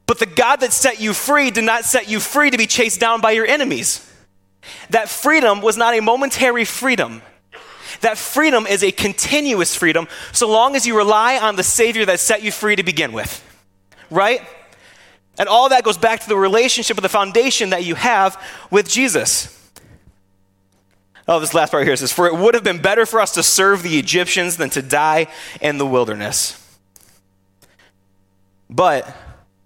But 0.04 0.19
the 0.19 0.26
God 0.26 0.57
that 0.57 0.75
set 0.75 1.00
you 1.00 1.14
free 1.14 1.50
did 1.50 1.64
not 1.64 1.87
set 1.87 2.07
you 2.07 2.21
free 2.21 2.50
to 2.50 2.59
be 2.59 2.66
chased 2.66 3.00
down 3.00 3.23
by 3.23 3.31
your 3.31 3.47
enemies. 3.47 4.07
That 4.90 5.09
freedom 5.09 5.62
was 5.62 5.78
not 5.78 5.97
a 5.97 6.00
momentary 6.00 6.66
freedom. 6.66 7.23
That 8.04 8.18
freedom 8.18 8.66
is 8.66 8.84
a 8.84 8.92
continuous 8.92 9.75
freedom 9.75 10.08
so 10.30 10.46
long 10.46 10.76
as 10.76 10.87
you 10.87 10.94
rely 10.94 11.38
on 11.38 11.56
the 11.56 11.62
Savior 11.62 12.04
that 12.04 12.20
set 12.20 12.42
you 12.42 12.52
free 12.52 12.76
to 12.76 12.82
begin 12.82 13.12
with. 13.14 13.42
Right? 14.11 14.42
And 15.38 15.49
all 15.49 15.70
that 15.70 15.84
goes 15.84 15.96
back 15.96 16.20
to 16.20 16.28
the 16.28 16.37
relationship 16.37 16.99
of 16.99 17.02
the 17.02 17.08
foundation 17.08 17.70
that 17.70 17.82
you 17.82 17.94
have 17.94 18.38
with 18.70 18.90
Jesus. 18.90 19.50
Oh, 21.26 21.40
this 21.40 21.54
last 21.54 21.70
part 21.70 21.87
here 21.87 21.96
says, 21.96 22.12
For 22.12 22.26
it 22.26 22.37
would 22.37 22.52
have 22.52 22.62
been 22.62 22.82
better 22.82 23.06
for 23.06 23.20
us 23.20 23.32
to 23.32 23.42
serve 23.42 23.82
the 23.82 23.99
Egyptians 23.99 24.58
than 24.58 24.68
to 24.70 24.82
die 24.82 25.26
in 25.62 25.78
the 25.78 25.87
wilderness. 25.87 26.61
But 28.68 29.16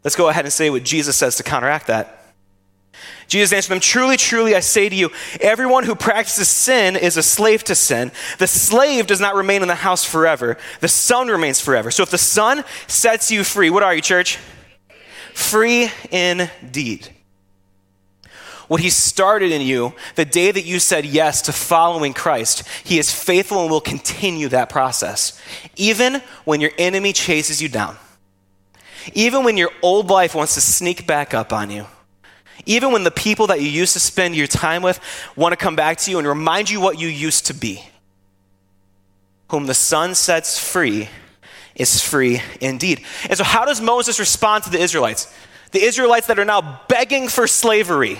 let's 0.04 0.14
go 0.14 0.28
ahead 0.28 0.44
and 0.44 0.52
say 0.52 0.70
what 0.70 0.84
Jesus 0.84 1.16
says 1.16 1.34
to 1.38 1.42
counteract 1.42 1.88
that. 1.88 2.17
Jesus 3.28 3.52
answered 3.52 3.70
them, 3.70 3.80
Truly, 3.80 4.16
truly, 4.16 4.54
I 4.54 4.60
say 4.60 4.88
to 4.88 4.96
you, 4.96 5.10
everyone 5.40 5.84
who 5.84 5.94
practices 5.94 6.48
sin 6.48 6.96
is 6.96 7.16
a 7.16 7.22
slave 7.22 7.62
to 7.64 7.74
sin. 7.74 8.10
The 8.38 8.46
slave 8.46 9.06
does 9.06 9.20
not 9.20 9.34
remain 9.34 9.62
in 9.62 9.68
the 9.68 9.74
house 9.74 10.04
forever, 10.04 10.56
the 10.80 10.88
son 10.88 11.28
remains 11.28 11.60
forever. 11.60 11.90
So 11.90 12.02
if 12.02 12.10
the 12.10 12.18
son 12.18 12.64
sets 12.86 13.30
you 13.30 13.44
free, 13.44 13.70
what 13.70 13.82
are 13.82 13.94
you, 13.94 14.00
church? 14.00 14.38
Free 15.34 15.90
indeed. 16.10 17.08
What 18.66 18.80
he 18.80 18.90
started 18.90 19.50
in 19.50 19.62
you, 19.62 19.94
the 20.14 20.26
day 20.26 20.50
that 20.50 20.66
you 20.66 20.78
said 20.78 21.06
yes 21.06 21.40
to 21.42 21.52
following 21.52 22.12
Christ, 22.12 22.64
he 22.84 22.98
is 22.98 23.10
faithful 23.10 23.62
and 23.62 23.70
will 23.70 23.80
continue 23.80 24.48
that 24.48 24.68
process. 24.68 25.40
Even 25.76 26.20
when 26.44 26.60
your 26.60 26.72
enemy 26.76 27.14
chases 27.14 27.62
you 27.62 27.70
down, 27.70 27.96
even 29.14 29.42
when 29.44 29.56
your 29.56 29.70
old 29.80 30.10
life 30.10 30.34
wants 30.34 30.54
to 30.54 30.60
sneak 30.60 31.06
back 31.06 31.32
up 31.32 31.50
on 31.50 31.70
you 31.70 31.86
even 32.68 32.92
when 32.92 33.02
the 33.02 33.10
people 33.10 33.48
that 33.48 33.60
you 33.62 33.68
used 33.68 33.94
to 33.94 34.00
spend 34.00 34.36
your 34.36 34.46
time 34.46 34.82
with 34.82 35.00
want 35.34 35.52
to 35.52 35.56
come 35.56 35.74
back 35.74 35.96
to 35.96 36.10
you 36.10 36.18
and 36.18 36.28
remind 36.28 36.68
you 36.70 36.80
what 36.80 36.98
you 36.98 37.08
used 37.08 37.46
to 37.46 37.54
be. 37.54 37.82
Whom 39.50 39.66
the 39.66 39.74
son 39.74 40.14
sets 40.14 40.58
free 40.58 41.08
is 41.74 42.02
free 42.02 42.42
indeed. 42.60 43.04
And 43.28 43.38
so, 43.38 43.44
how 43.44 43.64
does 43.64 43.80
Moses 43.80 44.20
respond 44.20 44.64
to 44.64 44.70
the 44.70 44.78
Israelites? 44.78 45.34
The 45.72 45.82
Israelites 45.82 46.26
that 46.26 46.38
are 46.38 46.44
now 46.44 46.82
begging 46.88 47.28
for 47.28 47.46
slavery 47.46 48.18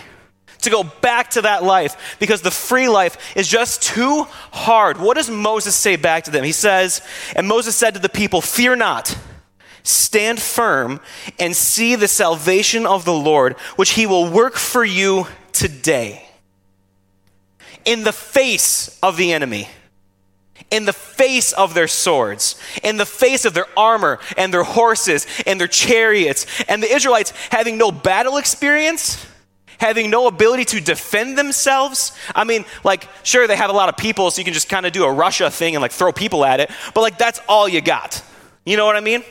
to 0.63 0.71
go 0.71 0.83
back 0.83 1.31
to 1.31 1.43
that 1.43 1.63
life 1.63 2.17
because 2.19 2.41
the 2.41 2.51
free 2.51 2.89
life 2.89 3.37
is 3.37 3.49
just 3.49 3.83
too 3.83 4.25
hard. 4.51 4.99
What 4.99 5.17
does 5.17 5.29
Moses 5.29 5.77
say 5.77 5.97
back 5.97 6.25
to 6.25 6.31
them? 6.31 6.43
He 6.45 6.53
says, 6.53 7.03
And 7.37 7.47
Moses 7.47 7.77
said 7.77 7.95
to 7.95 8.01
the 8.01 8.09
people, 8.09 8.41
Fear 8.41 8.77
not. 8.77 9.17
Stand 9.89 10.39
firm 10.39 11.01
and 11.39 11.57
see 11.57 11.95
the 11.95 12.09
salvation 12.09 12.87
of 12.87 13.07
the 13.07 13.15
Lord, 13.15 13.55
which 13.77 13.93
he 13.93 14.05
will 14.05 14.31
work 14.31 14.57
for 14.57 14.85
you 14.85 15.27
today. 15.53 16.29
In 17.87 18.05
the 18.05 18.13
face 18.13 18.99
of 19.03 19.17
the 19.17 19.33
enemy, 19.33 19.67
in 20.71 20.85
the 20.85 20.93
face 20.93 21.55
of 21.55 21.73
their 21.73 21.89
swords, 21.89 22.61
in 22.83 22.99
the 22.99 23.07
face 23.07 23.47
of 23.47 23.55
their 23.55 23.65
armor 23.79 24.19
and 24.37 24.53
their 24.53 24.63
horses 24.63 25.27
and 25.47 25.59
their 25.59 25.69
chariots, 25.69 26.45
and 26.69 26.83
the 26.83 26.95
Israelites 26.95 27.33
having 27.51 27.79
no 27.79 27.91
battle 27.91 28.37
experience, 28.37 29.25
having 29.79 30.11
no 30.11 30.27
ability 30.27 30.67
to 30.67 30.83
defend 30.83 31.39
themselves. 31.39 32.13
I 32.35 32.45
mean, 32.45 32.67
like, 32.85 33.09
sure, 33.23 33.47
they 33.47 33.57
have 33.57 33.71
a 33.71 33.73
lot 33.73 33.89
of 33.89 33.97
people, 33.97 34.31
so 34.31 34.41
you 34.41 34.45
can 34.45 34.53
just 34.53 34.69
kind 34.69 34.85
of 34.85 34.93
do 34.93 35.05
a 35.05 35.13
Russia 35.13 35.51
thing 35.51 35.75
and 35.75 35.81
like 35.81 35.93
throw 35.93 36.13
people 36.13 36.45
at 36.45 36.61
it, 36.61 36.71
but 36.93 37.01
like, 37.01 37.17
that's 37.17 37.41
all 37.49 37.67
you 37.67 37.81
got. 37.81 38.23
You 38.67 38.77
know 38.77 38.85
what 38.85 38.97
I 38.97 39.01
mean? 39.01 39.25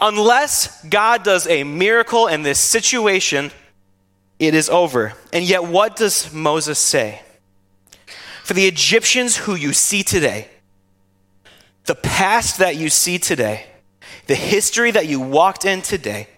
Unless 0.00 0.84
God 0.84 1.22
does 1.22 1.46
a 1.46 1.64
miracle 1.64 2.26
in 2.26 2.42
this 2.42 2.58
situation, 2.58 3.50
it 4.38 4.54
is 4.54 4.68
over. 4.68 5.14
And 5.32 5.44
yet, 5.44 5.64
what 5.64 5.96
does 5.96 6.32
Moses 6.32 6.78
say? 6.78 7.22
For 8.44 8.54
the 8.54 8.66
Egyptians 8.66 9.36
who 9.36 9.54
you 9.54 9.72
see 9.72 10.02
today, 10.02 10.48
the 11.84 11.94
past 11.94 12.58
that 12.58 12.76
you 12.76 12.88
see 12.88 13.18
today, 13.18 13.66
the 14.26 14.34
history 14.34 14.90
that 14.90 15.06
you 15.06 15.20
walked 15.20 15.64
in 15.64 15.82
today, 15.82 16.28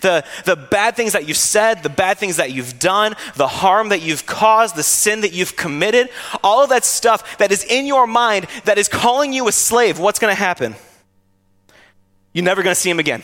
the, 0.00 0.24
the 0.44 0.56
bad 0.56 0.96
things 0.96 1.12
that 1.12 1.28
you've 1.28 1.36
said, 1.36 1.82
the 1.82 1.88
bad 1.88 2.18
things 2.18 2.36
that 2.36 2.52
you've 2.52 2.78
done, 2.78 3.14
the 3.36 3.48
harm 3.48 3.90
that 3.90 4.02
you've 4.02 4.26
caused, 4.26 4.76
the 4.76 4.82
sin 4.82 5.20
that 5.20 5.32
you've 5.32 5.56
committed, 5.56 6.08
all 6.42 6.62
of 6.62 6.70
that 6.70 6.84
stuff 6.84 7.38
that 7.38 7.52
is 7.52 7.64
in 7.64 7.86
your 7.86 8.06
mind 8.06 8.46
that 8.64 8.78
is 8.78 8.88
calling 8.88 9.32
you 9.32 9.46
a 9.48 9.52
slave, 9.52 9.98
what's 9.98 10.18
going 10.18 10.34
to 10.34 10.38
happen? 10.38 10.74
You're 12.34 12.44
never 12.44 12.62
going 12.62 12.74
to 12.74 12.80
see 12.80 12.90
him 12.90 12.98
again. 12.98 13.22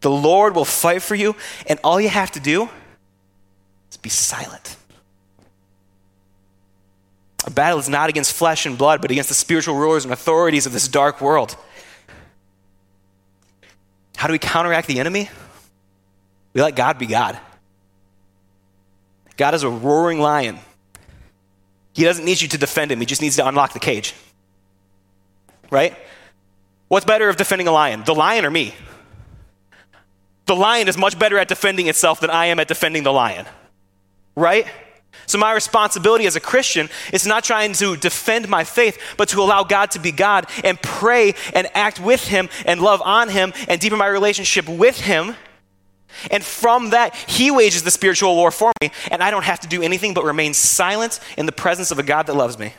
The 0.00 0.10
Lord 0.10 0.56
will 0.56 0.64
fight 0.64 1.02
for 1.02 1.14
you, 1.14 1.36
and 1.68 1.78
all 1.84 2.00
you 2.00 2.08
have 2.08 2.32
to 2.32 2.40
do 2.40 2.68
is 3.90 3.98
be 3.98 4.08
silent. 4.08 4.76
Our 7.44 7.52
battle 7.52 7.78
is 7.78 7.88
not 7.88 8.08
against 8.08 8.32
flesh 8.32 8.66
and 8.66 8.76
blood, 8.76 9.00
but 9.00 9.10
against 9.10 9.28
the 9.28 9.34
spiritual 9.34 9.76
rulers 9.76 10.04
and 10.04 10.12
authorities 10.12 10.66
of 10.66 10.72
this 10.72 10.88
dark 10.88 11.20
world. 11.20 11.56
How 14.16 14.26
do 14.26 14.32
we 14.32 14.38
counteract 14.38 14.88
the 14.88 14.98
enemy? 14.98 15.28
We 16.52 16.62
let 16.62 16.74
God 16.74 16.98
be 16.98 17.06
God. 17.06 17.38
God 19.36 19.54
is 19.54 19.62
a 19.62 19.70
roaring 19.70 20.20
lion. 20.20 20.58
He 21.92 22.04
doesn't 22.04 22.24
need 22.24 22.40
you 22.40 22.48
to 22.48 22.58
defend 22.58 22.90
him, 22.90 22.98
he 22.98 23.06
just 23.06 23.20
needs 23.20 23.36
to 23.36 23.46
unlock 23.46 23.72
the 23.74 23.80
cage 23.80 24.14
right? 25.72 25.96
What's 26.88 27.06
better 27.06 27.30
of 27.30 27.36
defending 27.36 27.66
a 27.66 27.72
lion, 27.72 28.04
the 28.04 28.14
lion 28.14 28.44
or 28.44 28.50
me? 28.50 28.74
The 30.44 30.54
lion 30.54 30.86
is 30.86 30.98
much 30.98 31.18
better 31.18 31.38
at 31.38 31.48
defending 31.48 31.86
itself 31.86 32.20
than 32.20 32.28
I 32.28 32.46
am 32.46 32.60
at 32.60 32.68
defending 32.68 33.04
the 33.04 33.12
lion, 33.12 33.46
right? 34.36 34.66
So, 35.26 35.38
my 35.38 35.52
responsibility 35.52 36.26
as 36.26 36.36
a 36.36 36.40
Christian 36.40 36.90
is 37.12 37.26
not 37.26 37.44
trying 37.44 37.72
to 37.74 37.96
defend 37.96 38.48
my 38.48 38.64
faith, 38.64 38.98
but 39.16 39.28
to 39.30 39.40
allow 39.40 39.64
God 39.64 39.92
to 39.92 39.98
be 39.98 40.12
God 40.12 40.46
and 40.62 40.80
pray 40.82 41.34
and 41.54 41.68
act 41.74 41.98
with 42.00 42.26
Him 42.26 42.50
and 42.66 42.80
love 42.80 43.00
on 43.02 43.30
Him 43.30 43.54
and 43.68 43.80
deepen 43.80 43.98
my 43.98 44.06
relationship 44.06 44.68
with 44.68 45.00
Him. 45.00 45.36
And 46.30 46.44
from 46.44 46.90
that, 46.90 47.14
He 47.14 47.50
wages 47.50 47.82
the 47.82 47.90
spiritual 47.90 48.34
war 48.36 48.50
for 48.50 48.72
me, 48.82 48.90
and 49.10 49.22
I 49.22 49.30
don't 49.30 49.44
have 49.44 49.60
to 49.60 49.68
do 49.68 49.80
anything 49.80 50.12
but 50.12 50.24
remain 50.24 50.52
silent 50.52 51.20
in 51.38 51.46
the 51.46 51.52
presence 51.52 51.90
of 51.90 51.98
a 51.98 52.02
God 52.02 52.26
that 52.26 52.34
loves 52.34 52.58
me 52.58 52.74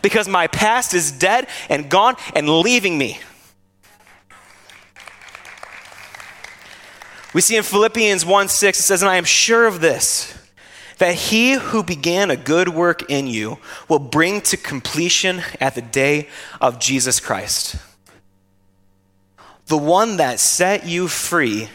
because 0.00 0.28
my 0.28 0.46
past 0.46 0.94
is 0.94 1.12
dead 1.12 1.48
and 1.68 1.88
gone 1.88 2.16
and 2.34 2.48
leaving 2.48 2.96
me. 2.96 3.18
We 7.34 7.40
see 7.40 7.56
in 7.56 7.62
Philippians 7.62 8.26
1 8.26 8.48
6, 8.48 8.78
it 8.78 8.82
says, 8.82 9.02
And 9.02 9.10
I 9.10 9.16
am 9.16 9.24
sure 9.24 9.66
of 9.66 9.80
this, 9.80 10.38
that 10.98 11.14
he 11.14 11.54
who 11.54 11.82
began 11.82 12.30
a 12.30 12.36
good 12.36 12.68
work 12.68 13.10
in 13.10 13.26
you 13.26 13.58
will 13.88 13.98
bring 13.98 14.40
to 14.42 14.56
completion 14.56 15.42
at 15.60 15.74
the 15.74 15.82
day 15.82 16.28
of 16.60 16.78
Jesus 16.78 17.20
Christ. 17.20 17.76
The 19.66 19.78
one 19.78 20.18
that 20.18 20.40
set 20.40 20.86
you 20.86 21.08
free 21.08 21.68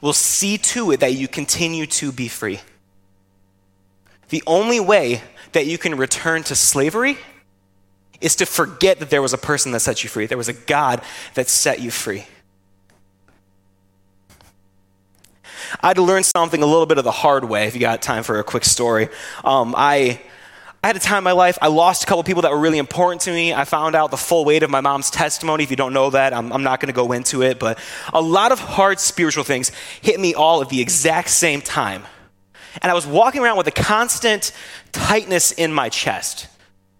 will 0.00 0.12
see 0.12 0.58
to 0.58 0.90
it 0.90 1.00
that 1.00 1.14
you 1.14 1.28
continue 1.28 1.86
to 1.86 2.12
be 2.12 2.28
free. 2.28 2.60
The 4.28 4.42
only 4.46 4.80
way 4.80 5.22
that 5.54 5.66
you 5.66 5.78
can 5.78 5.96
return 5.96 6.42
to 6.44 6.54
slavery 6.54 7.16
is 8.20 8.36
to 8.36 8.46
forget 8.46 8.98
that 9.00 9.10
there 9.10 9.22
was 9.22 9.32
a 9.32 9.38
person 9.38 9.72
that 9.72 9.80
set 9.80 10.04
you 10.04 10.10
free. 10.10 10.26
There 10.26 10.38
was 10.38 10.48
a 10.48 10.52
God 10.52 11.00
that 11.34 11.48
set 11.48 11.80
you 11.80 11.90
free. 11.90 12.26
I 15.80 15.88
had 15.88 15.96
to 15.96 16.02
learn 16.02 16.22
something 16.22 16.62
a 16.62 16.66
little 16.66 16.86
bit 16.86 16.98
of 16.98 17.04
the 17.04 17.10
hard 17.10 17.44
way, 17.44 17.66
if 17.66 17.74
you 17.74 17.80
got 17.80 18.00
time 18.02 18.22
for 18.22 18.38
a 18.38 18.44
quick 18.44 18.64
story. 18.64 19.08
Um, 19.44 19.74
I, 19.76 20.20
I 20.82 20.86
had 20.86 20.96
a 20.96 21.00
time 21.00 21.18
in 21.18 21.24
my 21.24 21.32
life, 21.32 21.58
I 21.60 21.68
lost 21.68 22.04
a 22.04 22.06
couple 22.06 22.22
people 22.24 22.42
that 22.42 22.50
were 22.50 22.60
really 22.60 22.78
important 22.78 23.22
to 23.22 23.30
me. 23.30 23.52
I 23.52 23.64
found 23.64 23.94
out 23.94 24.10
the 24.10 24.16
full 24.16 24.44
weight 24.44 24.62
of 24.62 24.70
my 24.70 24.80
mom's 24.80 25.10
testimony. 25.10 25.64
If 25.64 25.70
you 25.70 25.76
don't 25.76 25.92
know 25.92 26.10
that, 26.10 26.32
I'm, 26.32 26.52
I'm 26.52 26.62
not 26.62 26.80
going 26.80 26.88
to 26.88 26.94
go 26.94 27.12
into 27.12 27.42
it, 27.42 27.58
but 27.58 27.78
a 28.12 28.20
lot 28.20 28.52
of 28.52 28.60
hard 28.60 29.00
spiritual 29.00 29.44
things 29.44 29.72
hit 30.00 30.18
me 30.20 30.34
all 30.34 30.62
at 30.62 30.68
the 30.68 30.80
exact 30.80 31.30
same 31.30 31.60
time. 31.60 32.04
And 32.82 32.90
I 32.90 32.94
was 32.94 33.06
walking 33.06 33.42
around 33.42 33.56
with 33.56 33.66
a 33.66 33.72
constant 33.72 34.52
tightness 34.92 35.52
in 35.52 35.72
my 35.72 35.88
chest. 35.88 36.48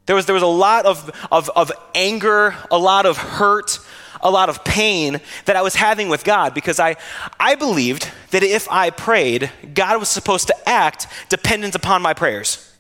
There 0.07 0.17
was, 0.17 0.27
there 0.27 0.35
was 0.35 0.43
a 0.43 0.47
lot 0.47 0.87
of, 0.87 1.11
of, 1.33 1.51
of 1.57 1.73
anger, 1.95 2.55
a 2.71 2.79
lot 2.79 3.07
of 3.07 3.17
hurt, 3.17 3.79
a 4.21 4.31
lot 4.31 4.49
of 4.49 4.65
pain 4.65 5.21
that 5.45 5.57
I 5.57 5.63
was 5.63 5.75
having 5.75 6.09
with 6.09 6.25
God 6.25 6.55
because 6.55 6.81
I, 6.81 6.97
I 7.39 7.55
believed 7.55 8.11
that 8.31 8.43
if 8.43 8.71
I 8.71 8.91
prayed, 8.91 9.51
God 9.75 9.99
was 9.99 10.09
supposed 10.09 10.49
to 10.49 10.69
act 10.69 11.07
dependent 11.29 11.75
upon 11.75 12.03
my 12.03 12.15
prayers. 12.15 12.71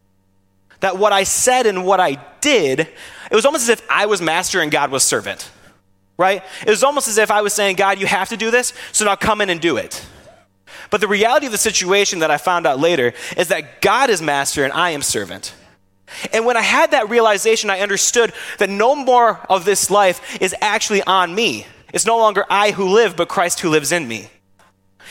That 0.81 0.99
what 0.99 1.13
I 1.13 1.25
said 1.25 1.67
and 1.67 1.85
what 1.85 2.01
I 2.01 2.19
did, 2.41 2.81
it 2.81 3.35
was 3.35 3.47
almost 3.47 3.63
as 3.65 3.69
if 3.69 3.91
I 3.91 4.07
was 4.07 4.21
master 4.21 4.61
and 4.61 4.71
God 4.71 4.91
was 4.91 5.03
servant, 5.03 5.51
right? 6.19 6.43
It 6.67 6.71
was 6.71 6.83
almost 6.83 7.09
as 7.09 7.19
if 7.19 7.31
I 7.31 7.43
was 7.43 7.53
saying, 7.53 7.77
God, 7.77 7.99
you 7.99 8.07
have 8.07 8.31
to 8.31 8.37
do 8.37 8.51
this, 8.51 8.73
so 8.93 9.05
now 9.05 9.17
come 9.17 9.41
in 9.41 9.51
and 9.51 9.61
do 9.61 9.77
it. 9.77 10.05
But 10.95 11.01
the 11.01 11.09
reality 11.09 11.47
of 11.47 11.51
the 11.51 11.59
situation 11.59 12.21
that 12.21 12.31
I 12.31 12.37
found 12.37 12.69
out 12.69 12.79
later 12.79 13.15
is 13.37 13.49
that 13.49 13.81
God 13.81 14.11
is 14.11 14.23
master 14.23 14.63
and 14.63 14.73
I 14.73 14.91
am 14.91 15.03
servant. 15.03 15.53
And 16.33 16.47
when 16.47 16.57
I 16.57 16.63
had 16.63 16.93
that 16.93 17.11
realization, 17.11 17.69
I 17.69 17.81
understood 17.81 18.33
that 18.59 18.71
no 18.71 18.95
more 18.95 19.41
of 19.51 19.65
this 19.65 19.91
life 19.91 20.41
is 20.41 20.55
actually 20.61 21.03
on 21.03 21.35
me. 21.35 21.67
It's 21.93 22.07
no 22.07 22.17
longer 22.19 22.45
I 22.49 22.71
who 22.71 22.91
live, 22.91 23.17
but 23.17 23.27
Christ 23.27 23.59
who 23.59 23.71
lives 23.71 23.91
in 23.91 24.07
me. 24.07 24.29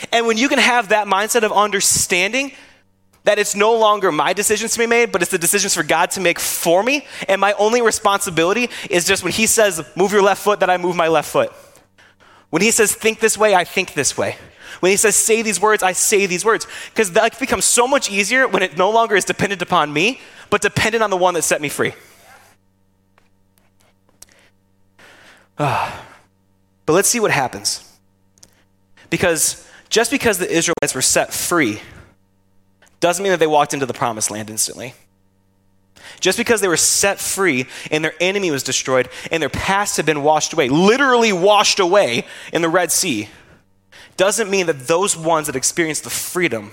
And 0.09 0.25
when 0.25 0.37
you 0.37 0.47
can 0.47 0.57
have 0.57 0.87
that 0.87 1.05
mindset 1.05 1.43
of 1.43 1.51
understanding 1.51 2.53
that 3.25 3.37
it's 3.37 3.53
no 3.53 3.77
longer 3.77 4.09
my 4.09 4.31
decisions 4.31 4.71
to 4.71 4.79
be 4.79 4.87
made, 4.87 5.11
but 5.11 5.21
it's 5.21 5.31
the 5.31 5.37
decisions 5.37 5.73
for 5.73 5.83
God 5.83 6.11
to 6.11 6.21
make 6.21 6.39
for 6.39 6.81
me, 6.81 7.05
and 7.27 7.41
my 7.41 7.51
only 7.59 7.81
responsibility 7.81 8.69
is 8.89 9.03
just 9.03 9.21
when 9.21 9.33
He 9.33 9.47
says, 9.47 9.85
move 9.97 10.13
your 10.13 10.23
left 10.23 10.41
foot, 10.41 10.61
that 10.61 10.69
I 10.69 10.77
move 10.77 10.95
my 10.95 11.09
left 11.09 11.29
foot. 11.29 11.51
When 12.51 12.61
He 12.61 12.71
says, 12.71 12.95
think 12.95 13.19
this 13.19 13.37
way, 13.37 13.53
I 13.53 13.65
think 13.65 13.95
this 13.95 14.17
way. 14.17 14.37
When 14.79 14.91
He 14.91 14.97
says, 14.97 15.15
say 15.15 15.41
these 15.41 15.59
words, 15.59 15.83
I 15.83 15.93
say 15.93 16.25
these 16.25 16.43
words. 16.43 16.67
Because 16.89 17.11
that 17.13 17.39
becomes 17.39 17.65
so 17.65 17.87
much 17.87 18.11
easier 18.11 18.47
when 18.47 18.63
it 18.63 18.77
no 18.77 18.89
longer 18.89 19.15
is 19.15 19.25
dependent 19.25 19.61
upon 19.61 19.91
me, 19.91 20.19
but 20.49 20.61
dependent 20.61 21.03
on 21.03 21.09
the 21.09 21.17
one 21.17 21.33
that 21.33 21.43
set 21.43 21.61
me 21.61 21.69
free. 21.69 21.93
Uh, 25.57 25.91
but 26.85 26.93
let's 26.93 27.07
see 27.07 27.19
what 27.19 27.31
happens. 27.31 27.97
Because 29.09 29.67
Just 29.89 30.09
because 30.09 30.39
the 30.39 30.51
Israelites 30.51 30.95
were 30.95 31.03
set 31.03 31.31
free 31.31 31.79
doesn't 32.99 33.21
mean 33.21 33.31
that 33.31 33.39
they 33.39 33.45
walked 33.45 33.75
into 33.75 33.85
the 33.85 33.93
promised 33.93 34.31
land 34.31 34.49
instantly. 34.49 34.95
Just 36.19 36.35
because 36.35 36.61
they 36.61 36.67
were 36.67 36.77
set 36.77 37.19
free 37.19 37.67
and 37.91 38.03
their 38.03 38.15
enemy 38.19 38.49
was 38.49 38.63
destroyed 38.63 39.07
and 39.31 39.39
their 39.39 39.49
past 39.49 39.97
had 39.97 40.05
been 40.07 40.23
washed 40.23 40.53
away, 40.53 40.67
literally 40.67 41.31
washed 41.31 41.79
away 41.79 42.25
in 42.51 42.63
the 42.63 42.69
Red 42.69 42.91
Sea, 42.91 43.29
doesn't 44.17 44.49
mean 44.49 44.67
that 44.67 44.87
those 44.87 45.17
ones 45.17 45.47
that 45.47 45.55
experienced 45.55 46.03
the 46.03 46.09
freedom 46.09 46.71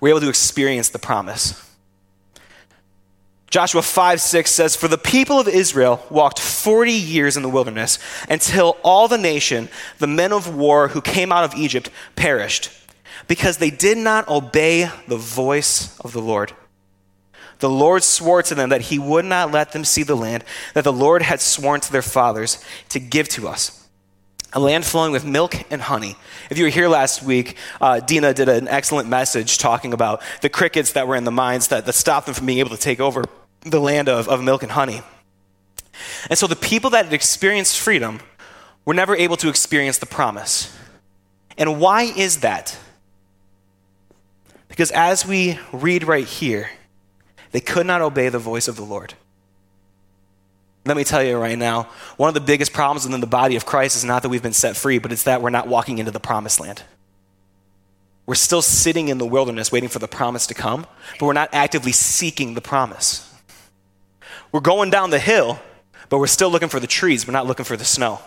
were 0.00 0.08
able 0.08 0.20
to 0.20 0.28
experience 0.28 0.88
the 0.88 0.98
promise. 0.98 1.66
Joshua 3.50 3.82
5 3.82 4.20
6 4.20 4.50
says, 4.50 4.76
For 4.76 4.86
the 4.86 4.96
people 4.96 5.40
of 5.40 5.48
Israel 5.48 6.04
walked 6.08 6.38
40 6.38 6.92
years 6.92 7.36
in 7.36 7.42
the 7.42 7.48
wilderness 7.48 7.98
until 8.28 8.76
all 8.84 9.08
the 9.08 9.18
nation, 9.18 9.68
the 9.98 10.06
men 10.06 10.32
of 10.32 10.54
war 10.54 10.88
who 10.88 11.00
came 11.00 11.32
out 11.32 11.44
of 11.44 11.58
Egypt, 11.58 11.90
perished, 12.14 12.70
because 13.26 13.58
they 13.58 13.70
did 13.70 13.98
not 13.98 14.28
obey 14.28 14.88
the 15.08 15.16
voice 15.16 15.98
of 16.00 16.12
the 16.12 16.22
Lord. 16.22 16.52
The 17.58 17.68
Lord 17.68 18.04
swore 18.04 18.42
to 18.44 18.54
them 18.54 18.70
that 18.70 18.82
he 18.82 18.98
would 18.98 19.24
not 19.24 19.50
let 19.50 19.72
them 19.72 19.84
see 19.84 20.04
the 20.04 20.16
land 20.16 20.44
that 20.72 20.84
the 20.84 20.92
Lord 20.92 21.20
had 21.20 21.40
sworn 21.40 21.80
to 21.80 21.92
their 21.92 22.02
fathers 22.02 22.64
to 22.88 23.00
give 23.00 23.28
to 23.30 23.48
us 23.48 23.79
a 24.52 24.60
land 24.60 24.84
flowing 24.84 25.12
with 25.12 25.24
milk 25.24 25.54
and 25.70 25.80
honey. 25.80 26.16
If 26.50 26.58
you 26.58 26.64
were 26.64 26.70
here 26.70 26.88
last 26.88 27.22
week, 27.22 27.56
uh, 27.80 28.00
Dina 28.00 28.34
did 28.34 28.48
an 28.48 28.68
excellent 28.68 29.08
message 29.08 29.58
talking 29.58 29.92
about 29.92 30.22
the 30.40 30.48
crickets 30.48 30.92
that 30.92 31.06
were 31.06 31.16
in 31.16 31.24
the 31.24 31.30
mines 31.30 31.68
that, 31.68 31.86
that 31.86 31.92
stopped 31.92 32.26
them 32.26 32.34
from 32.34 32.46
being 32.46 32.58
able 32.58 32.70
to 32.70 32.76
take 32.76 33.00
over 33.00 33.24
the 33.62 33.80
land 33.80 34.08
of, 34.08 34.28
of 34.28 34.42
milk 34.42 34.62
and 34.62 34.72
honey. 34.72 35.02
And 36.28 36.38
so 36.38 36.46
the 36.46 36.56
people 36.56 36.90
that 36.90 37.04
had 37.04 37.14
experienced 37.14 37.78
freedom 37.78 38.20
were 38.84 38.94
never 38.94 39.14
able 39.14 39.36
to 39.38 39.48
experience 39.48 39.98
the 39.98 40.06
promise. 40.06 40.76
And 41.56 41.78
why 41.78 42.02
is 42.02 42.40
that? 42.40 42.76
Because 44.68 44.90
as 44.92 45.26
we 45.26 45.58
read 45.72 46.04
right 46.04 46.26
here, 46.26 46.70
they 47.52 47.60
could 47.60 47.86
not 47.86 48.00
obey 48.00 48.28
the 48.28 48.38
voice 48.38 48.68
of 48.68 48.76
the 48.76 48.84
Lord. 48.84 49.14
Let 50.86 50.96
me 50.96 51.04
tell 51.04 51.22
you 51.22 51.36
right 51.36 51.58
now, 51.58 51.88
one 52.16 52.28
of 52.28 52.34
the 52.34 52.40
biggest 52.40 52.72
problems 52.72 53.04
within 53.04 53.20
the 53.20 53.26
body 53.26 53.56
of 53.56 53.66
Christ 53.66 53.96
is 53.96 54.04
not 54.04 54.22
that 54.22 54.30
we've 54.30 54.42
been 54.42 54.52
set 54.52 54.76
free, 54.76 54.98
but 54.98 55.12
it's 55.12 55.24
that 55.24 55.42
we're 55.42 55.50
not 55.50 55.68
walking 55.68 55.98
into 55.98 56.10
the 56.10 56.20
promised 56.20 56.58
land. 56.58 56.82
We're 58.24 58.34
still 58.34 58.62
sitting 58.62 59.08
in 59.08 59.18
the 59.18 59.26
wilderness 59.26 59.70
waiting 59.72 59.88
for 59.88 59.98
the 59.98 60.08
promise 60.08 60.46
to 60.46 60.54
come, 60.54 60.86
but 61.18 61.26
we're 61.26 61.32
not 61.32 61.50
actively 61.52 61.92
seeking 61.92 62.54
the 62.54 62.60
promise. 62.60 63.30
We're 64.52 64.60
going 64.60 64.90
down 64.90 65.10
the 65.10 65.18
hill, 65.18 65.60
but 66.08 66.18
we're 66.18 66.26
still 66.28 66.50
looking 66.50 66.68
for 66.68 66.80
the 66.80 66.86
trees. 66.86 67.26
We're 67.26 67.32
not 67.32 67.46
looking 67.46 67.64
for 67.64 67.76
the 67.76 67.84
snow. 67.84 68.20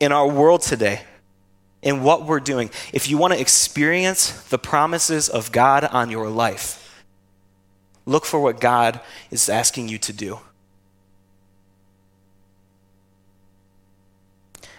In 0.00 0.12
our 0.12 0.28
world 0.28 0.62
today, 0.62 1.02
in 1.82 2.02
what 2.02 2.24
we're 2.26 2.40
doing, 2.40 2.70
if 2.92 3.08
you 3.08 3.16
want 3.16 3.32
to 3.32 3.40
experience 3.40 4.30
the 4.48 4.58
promises 4.58 5.28
of 5.28 5.52
God 5.52 5.84
on 5.84 6.10
your 6.10 6.28
life, 6.28 6.87
look 8.08 8.24
for 8.24 8.40
what 8.40 8.60
God 8.60 9.00
is 9.30 9.48
asking 9.48 9.88
you 9.88 9.98
to 9.98 10.12
do. 10.12 10.40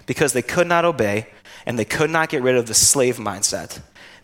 Because 0.05 0.33
they 0.33 0.41
could 0.41 0.67
not 0.67 0.83
obey 0.83 1.27
and 1.65 1.77
they 1.77 1.85
could 1.85 2.09
not 2.09 2.29
get 2.29 2.41
rid 2.41 2.55
of 2.55 2.65
the 2.65 2.73
slave 2.73 3.17
mindset. 3.17 3.81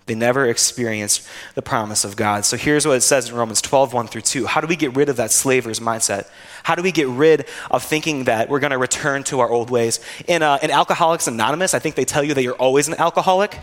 They 0.08 0.16
never 0.16 0.46
experienced 0.48 1.28
the 1.56 1.62
promise 1.62 2.04
of 2.04 2.16
God. 2.16 2.46
So 2.46 2.58
here's 2.58 2.86
what 2.86 2.98
it 2.98 3.02
says 3.02 3.30
in 3.30 3.36
Romans 3.36 3.62
12, 3.62 3.94
1 3.94 4.08
through 4.08 4.22
2. 4.22 4.46
How 4.46 4.62
do 4.62 4.68
we 4.68 4.76
get 4.76 4.96
rid 4.96 5.10
of 5.10 5.18
that 5.18 5.32
slaver's 5.32 5.80
mindset? 5.80 6.28
How 6.64 6.76
do 6.76 6.84
we 6.84 6.92
get 6.92 7.08
rid 7.08 7.48
of 7.72 7.84
thinking 7.84 8.26
that 8.26 8.50
we're 8.50 8.60
going 8.60 8.72
to 8.72 8.78
return 8.78 9.24
to 9.26 9.40
our 9.40 9.50
old 9.50 9.70
ways? 9.70 10.00
In, 10.28 10.44
uh, 10.44 10.60
in 10.62 10.70
Alcoholics 10.70 11.28
Anonymous, 11.28 11.74
I 11.74 11.80
think 11.80 11.96
they 11.96 12.06
tell 12.06 12.24
you 12.24 12.36
that 12.36 12.44
you're 12.44 12.54
always 12.54 12.88
an 12.88 12.96
alcoholic. 12.96 13.60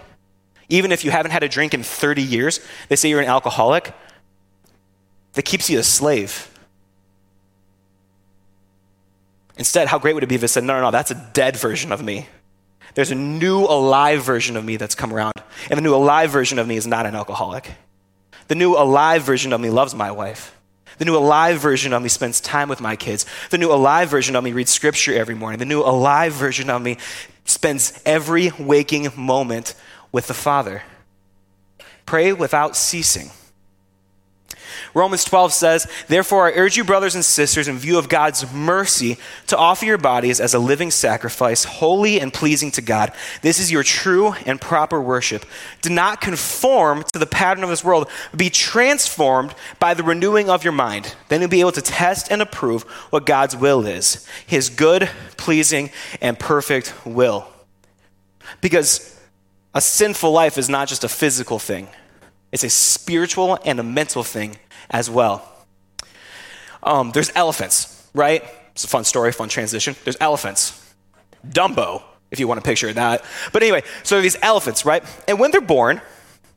Even 0.68 0.90
if 0.90 1.04
you 1.04 1.10
haven't 1.10 1.32
had 1.32 1.42
a 1.44 1.48
drink 1.48 1.74
in 1.74 1.82
30 1.82 2.22
years, 2.22 2.60
they 2.88 2.96
say 2.96 3.08
you're 3.08 3.20
an 3.20 3.28
alcoholic. 3.28 3.94
That 5.34 5.42
keeps 5.42 5.70
you 5.70 5.78
a 5.78 5.82
slave. 5.82 6.48
Instead, 9.56 9.88
how 9.88 9.98
great 9.98 10.14
would 10.14 10.24
it 10.24 10.28
be 10.28 10.34
if 10.34 10.42
it 10.42 10.48
said, 10.48 10.64
no, 10.64 10.74
no, 10.74 10.82
no, 10.82 10.90
that's 10.90 11.10
a 11.10 11.30
dead 11.32 11.56
version 11.56 11.92
of 11.92 12.02
me. 12.02 12.26
There's 12.94 13.10
a 13.10 13.14
new 13.14 13.60
alive 13.60 14.22
version 14.22 14.56
of 14.56 14.64
me 14.64 14.76
that's 14.76 14.94
come 14.94 15.12
around. 15.12 15.32
And 15.70 15.78
the 15.78 15.82
new 15.82 15.94
alive 15.94 16.30
version 16.30 16.58
of 16.58 16.66
me 16.66 16.76
is 16.76 16.86
not 16.86 17.06
an 17.06 17.14
alcoholic. 17.14 17.70
The 18.48 18.54
new 18.54 18.76
alive 18.76 19.22
version 19.22 19.52
of 19.52 19.60
me 19.60 19.70
loves 19.70 19.94
my 19.94 20.10
wife. 20.10 20.58
The 20.98 21.04
new 21.04 21.16
alive 21.16 21.58
version 21.58 21.92
of 21.92 22.02
me 22.02 22.08
spends 22.08 22.40
time 22.40 22.68
with 22.68 22.80
my 22.80 22.96
kids. 22.96 23.24
The 23.50 23.58
new 23.58 23.72
alive 23.72 24.10
version 24.10 24.36
of 24.36 24.44
me 24.44 24.52
reads 24.52 24.70
scripture 24.70 25.14
every 25.14 25.34
morning. 25.34 25.58
The 25.58 25.64
new 25.64 25.80
alive 25.80 26.34
version 26.34 26.68
of 26.68 26.82
me 26.82 26.98
spends 27.44 28.00
every 28.04 28.50
waking 28.58 29.08
moment 29.16 29.74
with 30.12 30.26
the 30.26 30.34
Father. 30.34 30.82
Pray 32.04 32.32
without 32.32 32.76
ceasing. 32.76 33.30
Romans 34.94 35.24
12 35.24 35.52
says, 35.52 35.86
Therefore, 36.08 36.46
I 36.48 36.52
urge 36.52 36.76
you, 36.76 36.84
brothers 36.84 37.14
and 37.14 37.24
sisters, 37.24 37.66
in 37.66 37.78
view 37.78 37.98
of 37.98 38.08
God's 38.08 38.52
mercy, 38.52 39.16
to 39.46 39.56
offer 39.56 39.86
your 39.86 39.98
bodies 39.98 40.40
as 40.40 40.52
a 40.52 40.58
living 40.58 40.90
sacrifice, 40.90 41.64
holy 41.64 42.20
and 42.20 42.32
pleasing 42.32 42.70
to 42.72 42.82
God. 42.82 43.12
This 43.40 43.58
is 43.58 43.72
your 43.72 43.82
true 43.82 44.34
and 44.44 44.60
proper 44.60 45.00
worship. 45.00 45.46
Do 45.80 45.90
not 45.90 46.20
conform 46.20 47.04
to 47.12 47.18
the 47.18 47.26
pattern 47.26 47.64
of 47.64 47.70
this 47.70 47.84
world, 47.84 48.08
be 48.36 48.50
transformed 48.50 49.54
by 49.78 49.94
the 49.94 50.02
renewing 50.02 50.50
of 50.50 50.62
your 50.62 50.72
mind. 50.72 51.14
Then 51.28 51.40
you'll 51.40 51.50
be 51.50 51.60
able 51.60 51.72
to 51.72 51.82
test 51.82 52.30
and 52.30 52.42
approve 52.42 52.82
what 53.10 53.26
God's 53.26 53.56
will 53.56 53.86
is 53.86 54.26
his 54.46 54.68
good, 54.68 55.08
pleasing, 55.36 55.90
and 56.20 56.38
perfect 56.38 56.94
will. 57.06 57.48
Because 58.60 59.18
a 59.74 59.80
sinful 59.80 60.30
life 60.30 60.58
is 60.58 60.68
not 60.68 60.88
just 60.88 61.04
a 61.04 61.08
physical 61.08 61.58
thing. 61.58 61.88
It's 62.50 62.64
a 62.64 62.70
spiritual 62.70 63.58
and 63.64 63.80
a 63.80 63.82
mental 63.82 64.22
thing 64.22 64.56
as 64.92 65.10
well. 65.10 65.48
Um, 66.82 67.12
there's 67.12 67.30
elephants, 67.34 68.08
right? 68.14 68.44
It's 68.72 68.84
a 68.84 68.88
fun 68.88 69.04
story, 69.04 69.32
fun 69.32 69.48
transition. 69.48 69.94
There's 70.04 70.16
elephants. 70.20 70.78
Dumbo, 71.46 72.02
if 72.30 72.40
you 72.40 72.48
want 72.48 72.62
to 72.62 72.64
picture 72.64 72.92
that. 72.92 73.24
But 73.52 73.62
anyway, 73.62 73.82
so 74.02 74.20
these 74.20 74.36
elephants, 74.42 74.84
right? 74.84 75.02
And 75.28 75.38
when 75.38 75.50
they're 75.50 75.60
born, 75.60 76.00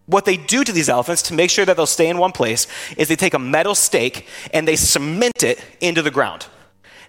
what 0.06 0.26
they 0.26 0.38
do 0.38 0.64
to 0.64 0.72
these 0.72 0.90
elephants 0.90 1.24
to 1.24 1.34
make 1.34 1.50
sure 1.50 1.66
that 1.66 1.76
they'll 1.76 1.86
stay 1.86 2.10
in 2.10 2.18
one 2.18 2.32
place 2.32 2.68
is 2.98 3.08
they 3.08 3.16
take 3.16 3.34
a 3.34 3.40
metal 3.40 3.76
stake 3.76 4.28
and 4.54 4.68
they 4.68 4.76
cement 4.76 5.44
it 5.44 5.64
into 5.82 6.02
the 6.02 6.12
ground. 6.12 6.48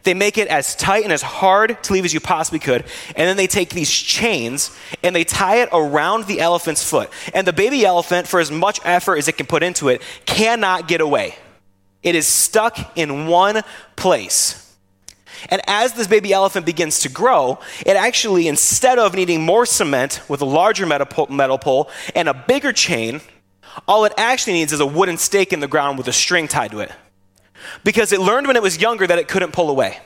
They 0.03 0.15
make 0.15 0.39
it 0.39 0.49
as 0.49 0.77
tight 0.77 1.05
and 1.05 1.13
as 1.13 1.23
hard 1.23 1.83
to 1.83 1.93
leave 1.93 2.05
as 2.05 2.15
you 2.15 2.21
possibly 2.21 2.59
could. 2.59 2.85
And 3.17 3.29
then 3.29 3.37
they 3.37 3.47
take 3.47 3.71
these 3.71 3.91
chains 3.91 4.77
and 5.03 5.15
they 5.15 5.25
tie 5.25 5.63
it 5.63 5.69
around 5.73 6.27
the 6.27 6.41
elephant's 6.41 6.89
foot. 6.89 7.11
And 7.35 7.47
the 7.47 7.53
baby 7.53 7.85
elephant, 7.85 8.29
for 8.29 8.41
as 8.41 8.51
much 8.51 8.81
effort 8.85 9.17
as 9.17 9.29
it 9.29 9.37
can 9.37 9.47
put 9.47 9.63
into 9.63 9.89
it, 9.89 10.03
cannot 10.25 10.89
get 10.89 11.01
away. 11.01 11.35
It 12.03 12.15
is 12.15 12.27
stuck 12.27 12.97
in 12.97 13.27
one 13.27 13.63
place. 13.97 14.63
And 15.51 15.61
as 15.67 15.93
this 15.93 16.07
baby 16.07 16.33
elephant 16.33 16.65
begins 16.65 17.01
to 17.01 17.09
grow, 17.09 17.59
it 17.85 17.97
actually, 17.97 18.49
instead 18.49 18.99
of 18.99 19.15
needing 19.15 19.43
more 19.43 19.67
cement 19.67 20.23
with 20.29 20.41
a 20.41 20.47
larger 20.47 20.87
metal 20.87 21.59
pole 21.59 21.91
and 22.15 22.29
a 22.29 22.35
bigger 22.35 22.73
chain, 22.73 23.21
all 23.87 24.05
it 24.05 24.13
actually 24.17 24.55
needs 24.55 24.73
is 24.73 24.81
a 24.81 24.87
wooden 24.87 25.19
stake 25.19 25.53
in 25.53 25.61
the 25.61 25.69
ground 25.69 25.99
with 25.99 26.09
a 26.09 26.13
string 26.13 26.49
tied 26.49 26.71
to 26.71 26.81
it 26.81 26.91
because 27.85 28.13
it 28.13 28.21
learned 28.21 28.47
when 28.47 28.57
it 28.57 28.63
was 28.63 28.81
younger 28.81 29.07
that 29.07 29.19
it 29.19 29.29
couldn't 29.29 29.53
pull 29.53 29.71
away. 29.71 29.99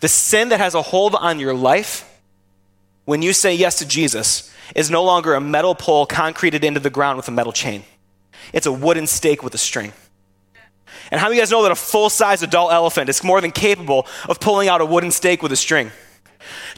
The 0.00 0.08
sin 0.08 0.50
that 0.50 0.60
has 0.60 0.74
a 0.74 0.82
hold 0.82 1.14
on 1.14 1.38
your 1.38 1.54
life 1.54 2.20
when 3.04 3.22
you 3.22 3.32
say 3.32 3.54
yes 3.54 3.78
to 3.78 3.86
Jesus 3.86 4.52
is 4.74 4.90
no 4.90 5.04
longer 5.04 5.34
a 5.34 5.40
metal 5.40 5.74
pole 5.74 6.06
concreted 6.06 6.64
into 6.64 6.80
the 6.80 6.90
ground 6.90 7.16
with 7.16 7.28
a 7.28 7.30
metal 7.30 7.52
chain. 7.52 7.84
It's 8.52 8.66
a 8.66 8.72
wooden 8.72 9.06
stake 9.06 9.42
with 9.42 9.54
a 9.54 9.58
string. 9.58 9.92
And 11.10 11.20
how 11.20 11.28
do 11.28 11.34
you 11.34 11.40
guys 11.40 11.50
know 11.50 11.62
that 11.62 11.72
a 11.72 11.76
full 11.76 12.10
size 12.10 12.42
adult 12.42 12.72
elephant 12.72 13.08
is 13.08 13.22
more 13.22 13.40
than 13.40 13.52
capable 13.52 14.06
of 14.28 14.40
pulling 14.40 14.68
out 14.68 14.80
a 14.80 14.86
wooden 14.86 15.10
stake 15.10 15.42
with 15.42 15.52
a 15.52 15.56
string? 15.56 15.92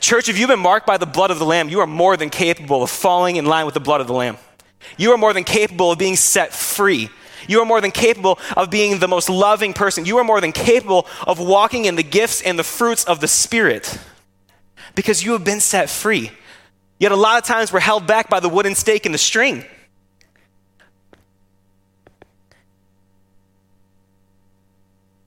Church, 0.01 0.29
if 0.29 0.38
you've 0.38 0.49
been 0.49 0.61
marked 0.61 0.87
by 0.87 0.97
the 0.97 1.07
blood 1.07 1.31
of 1.31 1.38
the 1.38 1.45
Lamb, 1.45 1.69
you 1.69 1.81
are 1.81 1.87
more 1.87 2.17
than 2.17 2.31
capable 2.31 2.83
of 2.83 2.91
falling 2.91 3.37
in 3.37 3.47
line 3.47 3.64
with 3.64 3.75
the 3.75 3.81
blood 3.81 4.01
of 4.01 4.07
the 4.07 4.12
Lamb. 4.12 4.37
You 4.97 5.12
are 5.12 5.19
more 5.19 5.33
than 5.33 5.45
capable 5.45 5.93
of 5.93 5.99
being 5.99 6.17
set 6.17 6.53
free 6.53 7.11
you 7.46 7.61
are 7.61 7.64
more 7.64 7.81
than 7.81 7.90
capable 7.90 8.38
of 8.57 8.70
being 8.70 8.98
the 8.98 9.09
most 9.09 9.29
loving 9.29 9.72
person. 9.72 10.05
You 10.05 10.18
are 10.18 10.24
more 10.24 10.40
than 10.40 10.53
capable 10.53 11.07
of 11.27 11.38
walking 11.38 11.85
in 11.85 11.96
the 11.96 12.03
gifts 12.03 12.42
and 12.42 12.59
the 12.59 12.64
fruits 12.64 13.05
of 13.05 13.20
the 13.20 13.29
Spirit 13.29 13.98
because 14.94 15.22
you 15.22 15.33
have 15.33 15.44
been 15.44 15.61
set 15.61 15.88
free. 15.88 16.31
Yet 16.98 17.12
a 17.12 17.16
lot 17.16 17.38
of 17.38 17.44
times 17.44 17.72
we're 17.72 17.81
held 17.81 18.07
back 18.07 18.29
by 18.29 18.40
the 18.40 18.48
wooden 18.48 18.74
stake 18.74 19.07
and 19.07 19.14
the 19.14 19.18
string. 19.18 19.64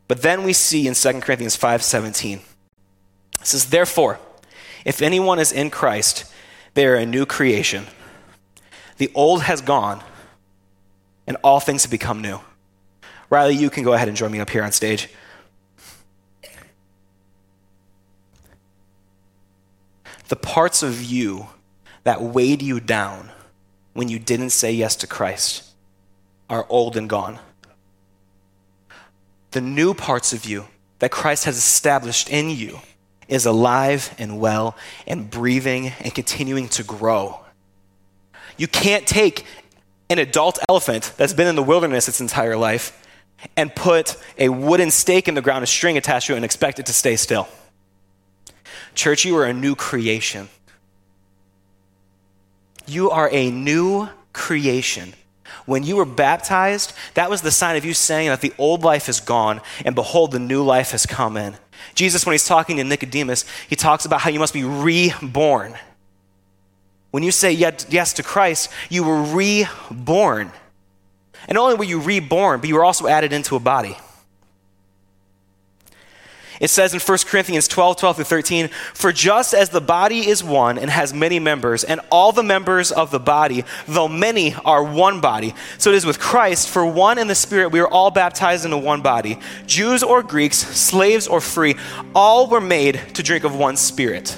But 0.07 0.21
then 0.21 0.43
we 0.43 0.51
see 0.51 0.87
in 0.87 0.93
2 0.93 1.21
Corinthians 1.21 1.55
5:17. 1.55 2.41
It 3.39 3.47
says, 3.47 3.67
"Therefore, 3.67 4.19
if 4.83 5.01
anyone 5.01 5.39
is 5.39 5.53
in 5.53 5.69
Christ, 5.69 6.25
they 6.73 6.85
are 6.85 6.95
a 6.95 7.05
new 7.05 7.25
creation. 7.25 7.87
The 8.97 9.11
old 9.13 9.43
has 9.43 9.61
gone, 9.61 10.03
and 11.27 11.37
all 11.43 11.59
things 11.59 11.83
have 11.83 11.91
become 11.91 12.21
new. 12.21 12.39
Riley, 13.29 13.55
you 13.55 13.69
can 13.69 13.83
go 13.83 13.93
ahead 13.93 14.07
and 14.07 14.17
join 14.17 14.31
me 14.31 14.39
up 14.39 14.49
here 14.49 14.63
on 14.63 14.71
stage. 14.71 15.09
the 20.31 20.35
parts 20.37 20.81
of 20.81 21.03
you 21.03 21.47
that 22.05 22.21
weighed 22.21 22.61
you 22.61 22.79
down 22.79 23.29
when 23.91 24.07
you 24.07 24.17
didn't 24.17 24.51
say 24.51 24.71
yes 24.71 24.95
to 24.95 25.05
Christ 25.05 25.69
are 26.49 26.65
old 26.69 26.95
and 26.95 27.09
gone. 27.09 27.37
The 29.51 29.59
new 29.59 29.93
parts 29.93 30.31
of 30.31 30.45
you 30.45 30.67
that 30.99 31.11
Christ 31.11 31.43
has 31.43 31.57
established 31.57 32.29
in 32.29 32.49
you 32.49 32.79
is 33.27 33.45
alive 33.45 34.15
and 34.17 34.39
well 34.39 34.77
and 35.05 35.29
breathing 35.29 35.91
and 35.99 36.15
continuing 36.15 36.69
to 36.69 36.83
grow. 36.85 37.41
You 38.55 38.69
can't 38.69 39.05
take 39.05 39.43
an 40.11 40.19
adult 40.19 40.59
elephant 40.67 41.13
that's 41.15 41.33
been 41.33 41.47
in 41.47 41.55
the 41.55 41.63
wilderness 41.63 42.09
its 42.09 42.19
entire 42.19 42.57
life 42.57 42.97
and 43.55 43.73
put 43.73 44.17
a 44.37 44.49
wooden 44.49 44.91
stake 44.91 45.29
in 45.29 45.35
the 45.35 45.41
ground, 45.41 45.63
a 45.63 45.67
string 45.67 45.97
attached 45.97 46.27
to 46.27 46.33
it, 46.33 46.35
and 46.35 46.45
expect 46.45 46.79
it 46.79 46.85
to 46.87 46.93
stay 46.93 47.15
still. 47.15 47.47
Church, 48.93 49.23
you 49.23 49.37
are 49.37 49.45
a 49.45 49.53
new 49.53 49.73
creation. 49.73 50.49
You 52.85 53.09
are 53.09 53.29
a 53.31 53.49
new 53.49 54.09
creation. 54.33 55.13
When 55.65 55.83
you 55.83 55.95
were 55.95 56.05
baptized, 56.05 56.93
that 57.13 57.29
was 57.29 57.41
the 57.41 57.51
sign 57.51 57.77
of 57.77 57.85
you 57.85 57.93
saying 57.93 58.27
that 58.27 58.41
the 58.41 58.53
old 58.57 58.83
life 58.83 59.07
is 59.07 59.21
gone, 59.21 59.61
and 59.85 59.95
behold, 59.95 60.33
the 60.33 60.39
new 60.39 60.61
life 60.61 60.91
has 60.91 61.05
come 61.05 61.37
in. 61.37 61.55
Jesus, 61.95 62.25
when 62.25 62.33
he's 62.33 62.45
talking 62.45 62.77
to 62.77 62.83
Nicodemus, 62.83 63.45
he 63.69 63.77
talks 63.77 64.05
about 64.05 64.21
how 64.21 64.29
you 64.29 64.39
must 64.39 64.53
be 64.53 64.65
reborn. 64.65 65.75
When 67.11 67.23
you 67.23 67.31
say 67.31 67.51
yes 67.51 68.13
to 68.13 68.23
Christ, 68.23 68.69
you 68.89 69.03
were 69.03 69.21
reborn. 69.21 70.51
And 71.47 71.55
not 71.55 71.63
only 71.63 71.75
were 71.75 71.83
you 71.83 71.99
reborn, 71.99 72.61
but 72.61 72.69
you 72.69 72.75
were 72.75 72.85
also 72.85 73.07
added 73.07 73.33
into 73.33 73.55
a 73.55 73.59
body. 73.59 73.97
It 76.61 76.69
says 76.69 76.93
in 76.93 76.99
1 76.99 77.17
Corinthians 77.25 77.67
12, 77.67 77.97
12 77.97 78.15
through 78.17 78.25
13, 78.25 78.67
For 78.93 79.11
just 79.11 79.55
as 79.55 79.69
the 79.69 79.81
body 79.81 80.27
is 80.27 80.43
one 80.43 80.77
and 80.77 80.91
has 80.91 81.11
many 81.11 81.39
members, 81.39 81.83
and 81.83 81.99
all 82.11 82.31
the 82.31 82.43
members 82.43 82.91
of 82.91 83.09
the 83.09 83.19
body, 83.19 83.65
though 83.87 84.07
many, 84.07 84.53
are 84.63 84.83
one 84.83 85.21
body, 85.21 85.55
so 85.79 85.89
it 85.89 85.95
is 85.95 86.05
with 86.05 86.19
Christ, 86.19 86.69
for 86.69 86.85
one 86.85 87.17
in 87.17 87.25
the 87.25 87.33
Spirit 87.33 87.71
we 87.71 87.79
are 87.79 87.87
all 87.87 88.11
baptized 88.11 88.63
into 88.63 88.77
one 88.77 89.01
body. 89.01 89.39
Jews 89.65 90.03
or 90.03 90.21
Greeks, 90.21 90.57
slaves 90.57 91.27
or 91.27 91.41
free, 91.41 91.77
all 92.13 92.45
were 92.45 92.61
made 92.61 93.01
to 93.15 93.23
drink 93.23 93.43
of 93.43 93.55
one 93.55 93.75
Spirit. 93.75 94.37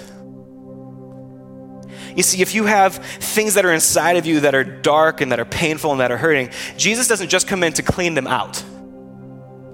You 2.16 2.24
see, 2.24 2.42
if 2.42 2.54
you 2.54 2.66
have 2.66 2.96
things 2.96 3.56
that 3.56 3.66
are 3.66 3.74
inside 3.74 4.18
of 4.18 4.26
you 4.26 4.42
that 4.42 4.54
are 4.54 4.64
dark 4.64 5.22
and 5.22 5.32
that 5.32 5.40
are 5.40 5.46
painful 5.46 5.92
and 5.92 6.00
that 6.00 6.12
are 6.12 6.18
hurting, 6.18 6.50
Jesus 6.78 7.08
doesn't 7.08 7.30
just 7.30 7.48
come 7.48 7.64
in 7.64 7.74
to 7.74 7.82
clean 7.82 8.14
them 8.14 8.28
out, 8.28 8.64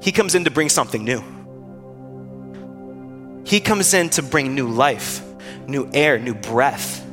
He 0.02 0.12
comes 0.12 0.36
in 0.36 0.44
to 0.46 0.52
bring 0.52 0.70
something 0.70 1.04
new. 1.04 1.24
He 3.46 3.60
comes 3.60 3.94
in 3.94 4.10
to 4.12 4.22
bring 4.22 4.54
new 4.54 4.68
life, 4.68 5.24
new 5.68 5.90
air, 5.94 6.20
new 6.20 6.36
breath. 6.36 7.06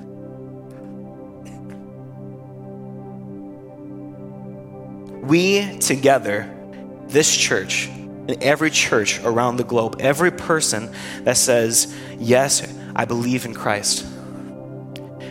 We 5.22 5.78
together, 5.78 6.54
this 7.08 7.34
church, 7.36 7.88
and 7.88 8.42
every 8.42 8.70
church 8.70 9.20
around 9.24 9.56
the 9.56 9.64
globe, 9.64 9.96
every 9.98 10.30
person 10.30 10.92
that 11.22 11.36
says, 11.36 11.94
Yes, 12.18 12.72
I 12.94 13.06
believe 13.06 13.44
in 13.44 13.54
Christ. 13.54 14.06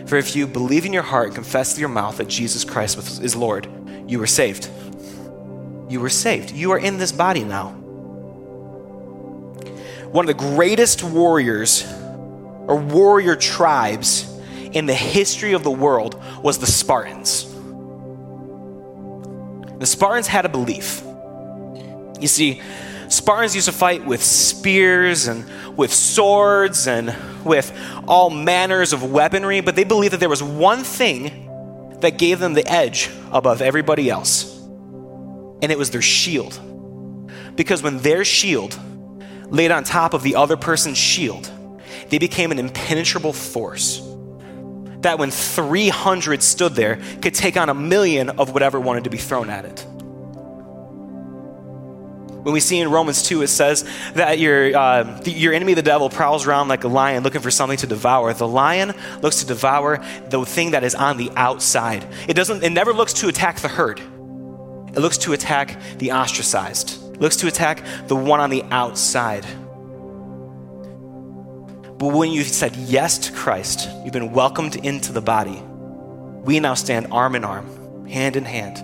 For 0.06 0.16
if 0.16 0.36
you 0.36 0.46
believe 0.46 0.86
in 0.86 0.92
your 0.92 1.02
heart 1.02 1.26
and 1.26 1.34
confess 1.34 1.72
with 1.72 1.80
your 1.80 1.88
mouth 1.88 2.18
that 2.18 2.28
Jesus 2.28 2.64
Christ 2.64 2.98
is 3.22 3.34
Lord, 3.34 3.68
you 4.06 4.22
are 4.22 4.26
saved. 4.26 4.70
You 5.88 6.00
were 6.00 6.08
saved. 6.10 6.52
You 6.52 6.72
are 6.72 6.78
in 6.78 6.98
this 6.98 7.12
body 7.12 7.44
now 7.44 7.82
one 10.16 10.28
of 10.28 10.34
the 10.34 10.54
greatest 10.54 11.02
warriors 11.02 11.84
or 12.66 12.76
warrior 12.76 13.36
tribes 13.36 14.26
in 14.72 14.86
the 14.86 14.94
history 14.94 15.52
of 15.52 15.62
the 15.62 15.70
world 15.70 16.18
was 16.42 16.58
the 16.58 16.66
Spartans. 16.66 17.44
The 19.78 19.84
Spartans 19.84 20.26
had 20.26 20.46
a 20.46 20.48
belief. 20.48 21.02
You 22.18 22.28
see, 22.28 22.62
Spartans 23.08 23.54
used 23.54 23.66
to 23.66 23.72
fight 23.72 24.04
with 24.04 24.22
spears 24.22 25.28
and 25.28 25.44
with 25.76 25.92
swords 25.92 26.88
and 26.88 27.14
with 27.44 27.72
all 28.08 28.30
manners 28.30 28.92
of 28.92 29.10
weaponry, 29.10 29.60
but 29.60 29.76
they 29.76 29.84
believed 29.84 30.12
that 30.12 30.20
there 30.20 30.28
was 30.28 30.42
one 30.42 30.82
thing 30.82 31.46
that 32.00 32.18
gave 32.18 32.38
them 32.38 32.54
the 32.54 32.66
edge 32.66 33.10
above 33.32 33.62
everybody 33.62 34.10
else, 34.10 34.58
and 35.62 35.70
it 35.70 35.78
was 35.78 35.90
their 35.90 36.02
shield. 36.02 36.60
Because 37.54 37.82
when 37.82 37.98
their 37.98 38.24
shield 38.24 38.78
laid 39.46 39.70
on 39.70 39.84
top 39.84 40.12
of 40.12 40.22
the 40.22 40.36
other 40.36 40.56
person's 40.56 40.98
shield, 40.98 41.50
they 42.08 42.18
became 42.18 42.52
an 42.52 42.58
impenetrable 42.58 43.32
force. 43.32 44.02
That 45.00 45.18
when 45.18 45.30
300 45.30 46.42
stood 46.42 46.74
there, 46.74 47.00
could 47.22 47.34
take 47.34 47.56
on 47.56 47.68
a 47.68 47.74
million 47.74 48.30
of 48.30 48.52
whatever 48.52 48.80
wanted 48.80 49.04
to 49.04 49.10
be 49.10 49.18
thrown 49.18 49.50
at 49.50 49.64
it. 49.64 49.86
When 52.46 52.52
we 52.52 52.60
see 52.60 52.78
in 52.78 52.92
Romans 52.92 53.24
2, 53.24 53.42
it 53.42 53.48
says 53.48 53.84
that 54.14 54.38
your, 54.38 54.76
uh, 54.76 55.02
the, 55.02 55.32
your 55.32 55.52
enemy, 55.52 55.74
the 55.74 55.82
devil, 55.82 56.08
prowls 56.08 56.46
around 56.46 56.68
like 56.68 56.84
a 56.84 56.88
lion 56.88 57.24
looking 57.24 57.40
for 57.40 57.50
something 57.50 57.76
to 57.78 57.88
devour. 57.88 58.32
The 58.34 58.46
lion 58.46 58.94
looks 59.20 59.40
to 59.40 59.46
devour 59.46 59.98
the 60.28 60.44
thing 60.46 60.70
that 60.70 60.84
is 60.84 60.94
on 60.94 61.16
the 61.16 61.32
outside. 61.34 62.06
It, 62.28 62.34
doesn't, 62.34 62.62
it 62.62 62.70
never 62.70 62.92
looks 62.92 63.14
to 63.14 63.26
attack 63.26 63.58
the 63.58 63.66
herd, 63.66 63.98
it 63.98 65.00
looks 65.00 65.18
to 65.18 65.32
attack 65.32 65.76
the 65.98 66.12
ostracized 66.12 67.02
looks 67.20 67.36
to 67.36 67.48
attack 67.48 67.82
the 68.06 68.14
one 68.14 68.38
on 68.38 68.50
the 68.50 68.62
outside. 68.70 69.44
But 71.98 72.12
when 72.12 72.30
you 72.30 72.44
said 72.44 72.76
yes 72.76 73.18
to 73.18 73.32
Christ, 73.32 73.88
you've 74.04 74.12
been 74.12 74.32
welcomed 74.32 74.76
into 74.76 75.12
the 75.12 75.20
body. 75.20 75.60
We 76.44 76.60
now 76.60 76.74
stand 76.74 77.08
arm 77.10 77.34
in 77.34 77.44
arm, 77.44 78.06
hand 78.06 78.36
in 78.36 78.44
hand, 78.44 78.76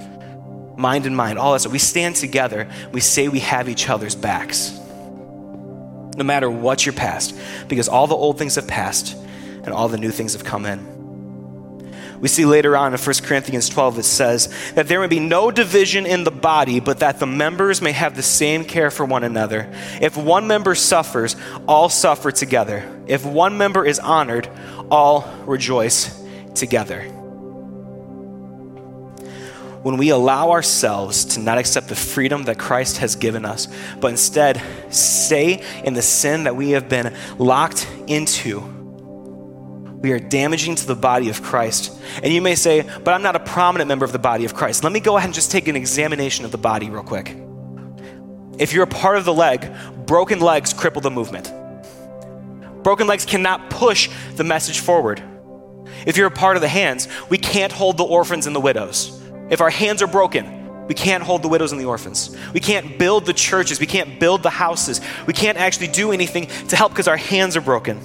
mind 0.83 1.07
in 1.07 1.15
mind, 1.15 1.39
all 1.39 1.57
that. 1.57 1.67
We 1.69 1.79
stand 1.79 2.17
together. 2.17 2.69
We 2.93 3.01
say 3.01 3.29
we 3.29 3.41
have 3.41 3.71
each 3.71 3.89
other's 3.89 4.15
backs. 4.15 4.79
No 6.15 6.25
matter 6.25 6.51
what 6.51 6.85
your 6.85 6.93
past, 6.93 7.35
because 7.69 7.89
all 7.89 8.07
the 8.07 8.15
old 8.15 8.37
things 8.37 8.57
have 8.57 8.69
passed 8.69 9.17
and 9.65 9.69
all 9.69 9.89
the 9.89 9.97
new 9.97 10.11
things 10.11 10.35
have 10.35 10.45
come 10.45 10.67
in. 10.67 10.93
We 12.21 12.29
see 12.29 12.45
later 12.45 12.77
on 12.77 12.93
in 12.93 13.01
1 13.01 13.15
Corinthians 13.25 13.69
12, 13.69 13.99
it 13.99 14.03
says 14.05 14.73
that 14.75 14.87
there 14.87 15.01
may 15.01 15.09
be 15.09 15.19
no 15.19 15.51
division 15.51 16.07
in 16.07 16.23
the 16.23 16.31
body, 16.31 16.79
but 16.79 17.01
that 17.01 17.19
the 17.19 17.27
members 17.27 17.83
may 17.83 17.91
have 17.91 18.15
the 18.15 18.23
same 18.23 18.65
care 18.65 18.93
for 18.93 19.05
one 19.05 19.25
another. 19.25 19.69
If 20.01 20.17
one 20.17 20.47
member 20.47 20.77
suffers, 20.77 21.35
all 21.67 21.89
suffer 21.89 22.31
together. 22.31 22.89
If 23.09 23.25
one 23.27 23.59
member 23.59 23.85
is 23.85 23.99
honored, 23.99 24.49
all 24.89 25.29
rejoice 25.47 26.23
together. 26.55 27.22
When 29.83 29.97
we 29.97 30.11
allow 30.11 30.53
ourselves 30.53 31.25
to 31.25 31.41
not 31.41 31.59
accept 31.59 31.89
the 31.89 31.97
freedom 31.97 32.45
that 32.45 32.59
Christ 32.59 32.99
has 32.99 33.17
given 33.17 33.45
us, 33.45 33.67
but 34.01 34.13
instead 34.13 34.63
stay 34.91 35.65
in 35.83 35.95
the 35.95 36.03
sin 36.03 36.45
that 36.45 36.55
we 36.55 36.71
have 36.71 36.89
been 36.89 37.15
locked 37.37 37.89
into, 38.07 38.61
we 40.03 40.13
are 40.13 40.21
damaging 40.21 40.77
to 40.77 40.87
the 40.87 40.95
body 40.95 41.31
of 41.31 41.43
Christ. 41.43 41.97
And 42.23 42.33
you 42.33 42.41
may 42.41 42.55
say, 42.55 42.83
but 43.03 43.13
I'm 43.13 43.23
not 43.23 43.35
a 43.35 43.41
prominent 43.41 43.89
member 43.89 44.05
of 44.05 44.13
the 44.13 44.19
body 44.19 44.45
of 44.45 44.55
Christ. 44.55 44.85
Let 44.85 44.93
me 44.93 45.01
go 45.01 45.17
ahead 45.17 45.29
and 45.29 45.35
just 45.35 45.51
take 45.51 45.67
an 45.67 45.77
examination 45.77 46.45
of 46.45 46.53
the 46.53 46.59
body 46.59 46.89
real 46.91 47.03
quick. 47.03 47.37
If 48.59 48.73
you're 48.73 48.85
a 48.85 48.89
part 48.89 49.17
of 49.17 49.25
the 49.25 49.35
leg, 49.35 49.73
broken 50.07 50.41
legs 50.41 50.75
cripple 50.75 51.03
the 51.03 51.11
movement. 51.11 51.53
Broken 52.83 53.07
legs 53.07 53.25
cannot 53.25 53.71
push 53.71 54.11
the 54.35 54.45
message 54.45 54.81
forward. 54.81 55.23
If 56.05 56.17
you're 56.17 56.27
a 56.27 56.33
part 56.33 56.57
of 56.57 56.63
the 56.63 56.69
hands, 56.69 57.09
we 57.31 57.39
can't 57.39 57.73
hold 57.73 57.97
the 57.97 58.05
orphans 58.05 58.47
and 58.47 58.55
the 58.55 58.61
widows. 58.61 59.22
If 59.51 59.61
our 59.61 59.71
hands 59.71 60.03
are 60.03 60.07
broken, 60.07 60.87
we 60.87 60.95
can't 60.95 61.23
hold 61.23 61.43
the 61.43 61.49
widows 61.49 61.73
and 61.73 61.81
the 61.81 61.85
orphans. 61.85 62.37
We 62.53 62.61
can't 62.61 62.99
build 62.99 63.25
the 63.27 63.33
churches. 63.33 63.81
We 63.81 63.87
can't 63.87 64.19
build 64.19 64.43
the 64.43 64.51
houses. 64.51 65.01
We 65.27 65.33
can't 65.33 65.59
actually 65.59 65.89
do 65.89 66.13
anything 66.13 66.47
to 66.69 66.77
help 66.77 66.93
because 66.93 67.09
our 67.09 67.17
hands 67.17 67.57
are 67.57 67.61
broken. 67.61 68.01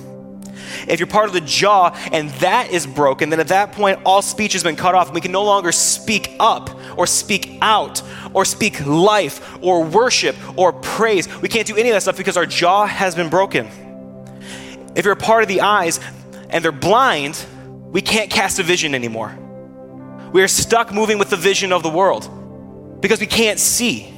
If 0.87 0.99
you're 0.99 1.07
part 1.07 1.27
of 1.27 1.33
the 1.33 1.41
jaw 1.41 1.89
and 2.11 2.29
that 2.41 2.71
is 2.71 2.85
broken, 2.85 3.29
then 3.29 3.39
at 3.39 3.47
that 3.49 3.71
point, 3.71 3.99
all 4.05 4.21
speech 4.21 4.53
has 4.53 4.63
been 4.63 4.75
cut 4.75 4.95
off. 4.95 5.13
We 5.13 5.21
can 5.21 5.31
no 5.31 5.43
longer 5.43 5.71
speak 5.71 6.35
up 6.39 6.69
or 6.97 7.07
speak 7.07 7.57
out 7.61 8.01
or 8.33 8.45
speak 8.45 8.85
life 8.85 9.57
or 9.61 9.83
worship 9.83 10.35
or 10.57 10.73
praise. 10.73 11.27
We 11.41 11.49
can't 11.49 11.67
do 11.67 11.75
any 11.75 11.89
of 11.89 11.93
that 11.93 12.01
stuff 12.03 12.17
because 12.17 12.37
our 12.37 12.45
jaw 12.45 12.85
has 12.85 13.15
been 13.15 13.29
broken. 13.29 13.67
If 14.95 15.05
you're 15.05 15.13
a 15.13 15.17
part 15.17 15.43
of 15.43 15.49
the 15.49 15.61
eyes 15.61 15.99
and 16.49 16.63
they're 16.63 16.71
blind, 16.71 17.43
we 17.91 18.01
can't 18.01 18.29
cast 18.29 18.59
a 18.59 18.63
vision 18.63 18.95
anymore. 18.95 19.37
We 20.31 20.43
are 20.43 20.47
stuck 20.47 20.93
moving 20.93 21.17
with 21.19 21.29
the 21.29 21.37
vision 21.37 21.71
of 21.71 21.83
the 21.83 21.89
world 21.89 23.01
because 23.01 23.19
we 23.19 23.27
can't 23.27 23.59
see. 23.59 24.13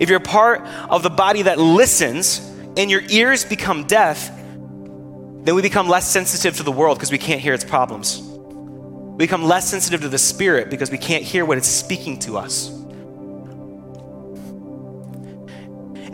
If 0.00 0.10
you're 0.10 0.20
part 0.20 0.62
of 0.88 1.02
the 1.02 1.10
body 1.10 1.42
that 1.42 1.58
listens 1.58 2.38
and 2.76 2.90
your 2.90 3.02
ears 3.08 3.44
become 3.44 3.86
deaf, 3.86 4.28
then 4.28 5.54
we 5.54 5.62
become 5.62 5.88
less 5.88 6.10
sensitive 6.10 6.56
to 6.56 6.62
the 6.62 6.72
world 6.72 6.98
because 6.98 7.12
we 7.12 7.18
can't 7.18 7.40
hear 7.40 7.54
its 7.54 7.64
problems. 7.64 8.20
We 8.20 9.18
become 9.18 9.44
less 9.44 9.68
sensitive 9.68 10.00
to 10.00 10.08
the 10.08 10.18
Spirit 10.18 10.70
because 10.70 10.90
we 10.90 10.98
can't 10.98 11.22
hear 11.22 11.44
what 11.44 11.58
it's 11.58 11.68
speaking 11.68 12.18
to 12.20 12.38
us. 12.38 12.70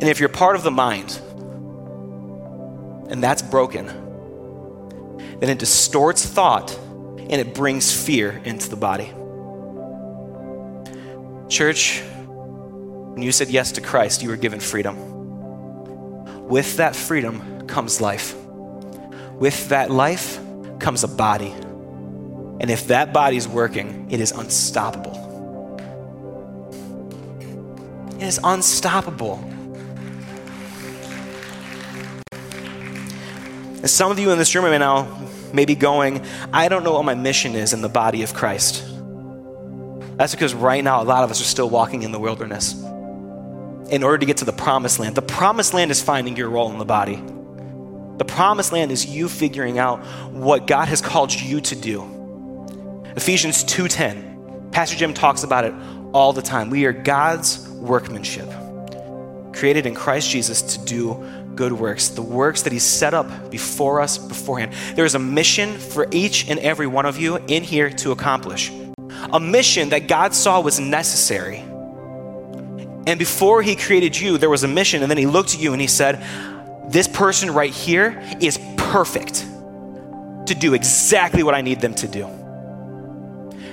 And 0.01 0.09
if 0.09 0.19
you're 0.21 0.29
part 0.29 0.57
of 0.57 0.63
the 0.63 0.71
mind, 0.71 1.21
and 3.11 3.23
that's 3.23 3.43
broken, 3.43 3.87
then 5.41 5.51
it 5.51 5.59
distorts 5.59 6.25
thought 6.27 6.79
and 7.31 7.41
it 7.41 7.55
brings 7.55 7.91
fear 7.93 8.43
into 8.45 8.69
the 8.69 8.77
body. 8.77 9.07
Church, 11.49 12.03
when 12.27 13.23
you 13.23 13.31
said 13.31 13.49
yes 13.49 13.73
to 13.73 13.81
Christ, 13.81 14.21
you 14.21 14.29
were 14.29 14.37
given 14.37 14.59
freedom. 14.59 16.49
With 16.49 16.79
that 16.79 16.97
freedom 16.97 17.69
comes 17.69 18.01
life. 18.01 18.35
With 19.35 19.69
that 19.69 19.93
life 19.93 20.41
comes 20.81 21.05
a 21.05 21.09
body. 21.09 21.53
And 22.61 22.69
if 22.69 22.89
that 22.89 23.13
body's 23.13 23.47
working, 23.47 24.09
it 24.11 24.21
is 24.21 24.33
unstoppable. 24.33 25.17
It 28.17 28.25
is 28.25 28.41
unstoppable. 28.43 29.37
And 33.79 33.89
some 33.89 34.11
of 34.11 34.19
you 34.19 34.33
in 34.33 34.39
this 34.39 34.53
room 34.53 34.65
right 34.65 34.77
now 34.77 35.05
may 35.53 35.65
be 35.65 35.75
going, 35.75 36.25
I 36.53 36.69
don't 36.69 36.85
know 36.85 36.93
what 36.93 37.05
my 37.05 37.15
mission 37.15 37.55
is 37.55 37.73
in 37.73 37.83
the 37.83 37.89
body 37.89 38.23
of 38.23 38.35
Christ. 38.35 38.85
That's 40.17 40.35
because 40.35 40.55
right 40.55 40.85
now 40.85 41.03
a 41.03 41.05
lot 41.05 41.25
of 41.25 41.31
us 41.31 41.41
are 41.41 41.45
still 41.45 41.71
walking 41.71 42.03
in 42.03 42.13
the 42.13 42.19
wilderness 42.19 42.75
in 43.91 44.03
order 44.03 44.19
to 44.19 44.27
get 44.27 44.39
to 44.39 44.45
the 44.45 44.53
promised 44.53 44.99
land. 44.99 45.15
The 45.15 45.23
promised 45.23 45.75
land 45.75 45.91
is 45.91 46.03
finding 46.03 46.37
your 46.37 46.49
role 46.49 46.71
in 46.71 46.79
the 46.79 46.85
body. 46.85 47.23
The 48.19 48.25
promised 48.27 48.71
land 48.71 48.93
is 48.93 49.07
you 49.07 49.29
figuring 49.29 49.79
out 49.79 50.05
what 50.33 50.67
God 50.67 50.89
has 50.89 51.01
called 51.01 51.33
you 51.33 51.61
to 51.63 51.75
do. 51.75 52.03
Ephesians 53.17 53.65
2:10. 53.65 54.71
Pastor 54.73 54.97
Jim 54.97 55.15
talks 55.15 55.43
about 55.43 55.65
it 55.65 55.75
all 56.13 56.33
the 56.33 56.43
time. 56.43 56.71
We 56.71 56.85
are 56.85 56.93
God's 56.93 57.67
workmanship, 57.71 58.49
created 59.55 59.87
in 59.87 59.95
Christ 59.95 60.29
Jesus 60.29 60.61
to 60.77 60.85
do 60.85 61.25
good 61.61 61.73
works, 61.75 62.09
the 62.09 62.23
works 62.23 62.63
that 62.63 62.73
He's 62.73 62.83
set 62.83 63.13
up 63.13 63.51
before 63.51 64.01
us 64.01 64.17
beforehand. 64.17 64.73
There 64.95 65.05
is 65.05 65.15
a 65.15 65.19
mission 65.19 65.77
for 65.77 66.09
each 66.11 66.49
and 66.49 66.59
every 66.61 66.87
one 66.87 67.05
of 67.05 67.19
you 67.19 67.37
in 67.37 67.63
here 67.63 67.91
to 67.91 68.13
accomplish. 68.13 68.73
A 69.31 69.39
mission 69.39 69.91
that 69.91 70.09
God 70.09 70.35
saw 70.35 70.63
was 70.63 70.81
necessary. 70.81 71.59
And 73.07 73.19
before 73.19 73.61
He 73.61 73.77
created 73.77 74.19
you, 74.19 74.39
there 74.39 74.49
was 74.49 74.65
a 74.65 74.69
mission, 74.69 75.03
and 75.03 75.11
then 75.11 75.19
He 75.19 75.27
looked 75.27 75.53
at 75.53 75.61
you 75.61 75.73
and 75.73 75.83
He 75.83 75.87
said, 75.87 76.25
This 76.91 77.07
person 77.07 77.51
right 77.51 77.71
here 77.71 78.19
is 78.41 78.59
perfect 78.79 79.45
to 80.47 80.55
do 80.59 80.73
exactly 80.73 81.43
what 81.43 81.55
I 81.55 81.61
need 81.61 81.83
them 81.83 81.93
to 81.97 82.09
do. 82.09 82.27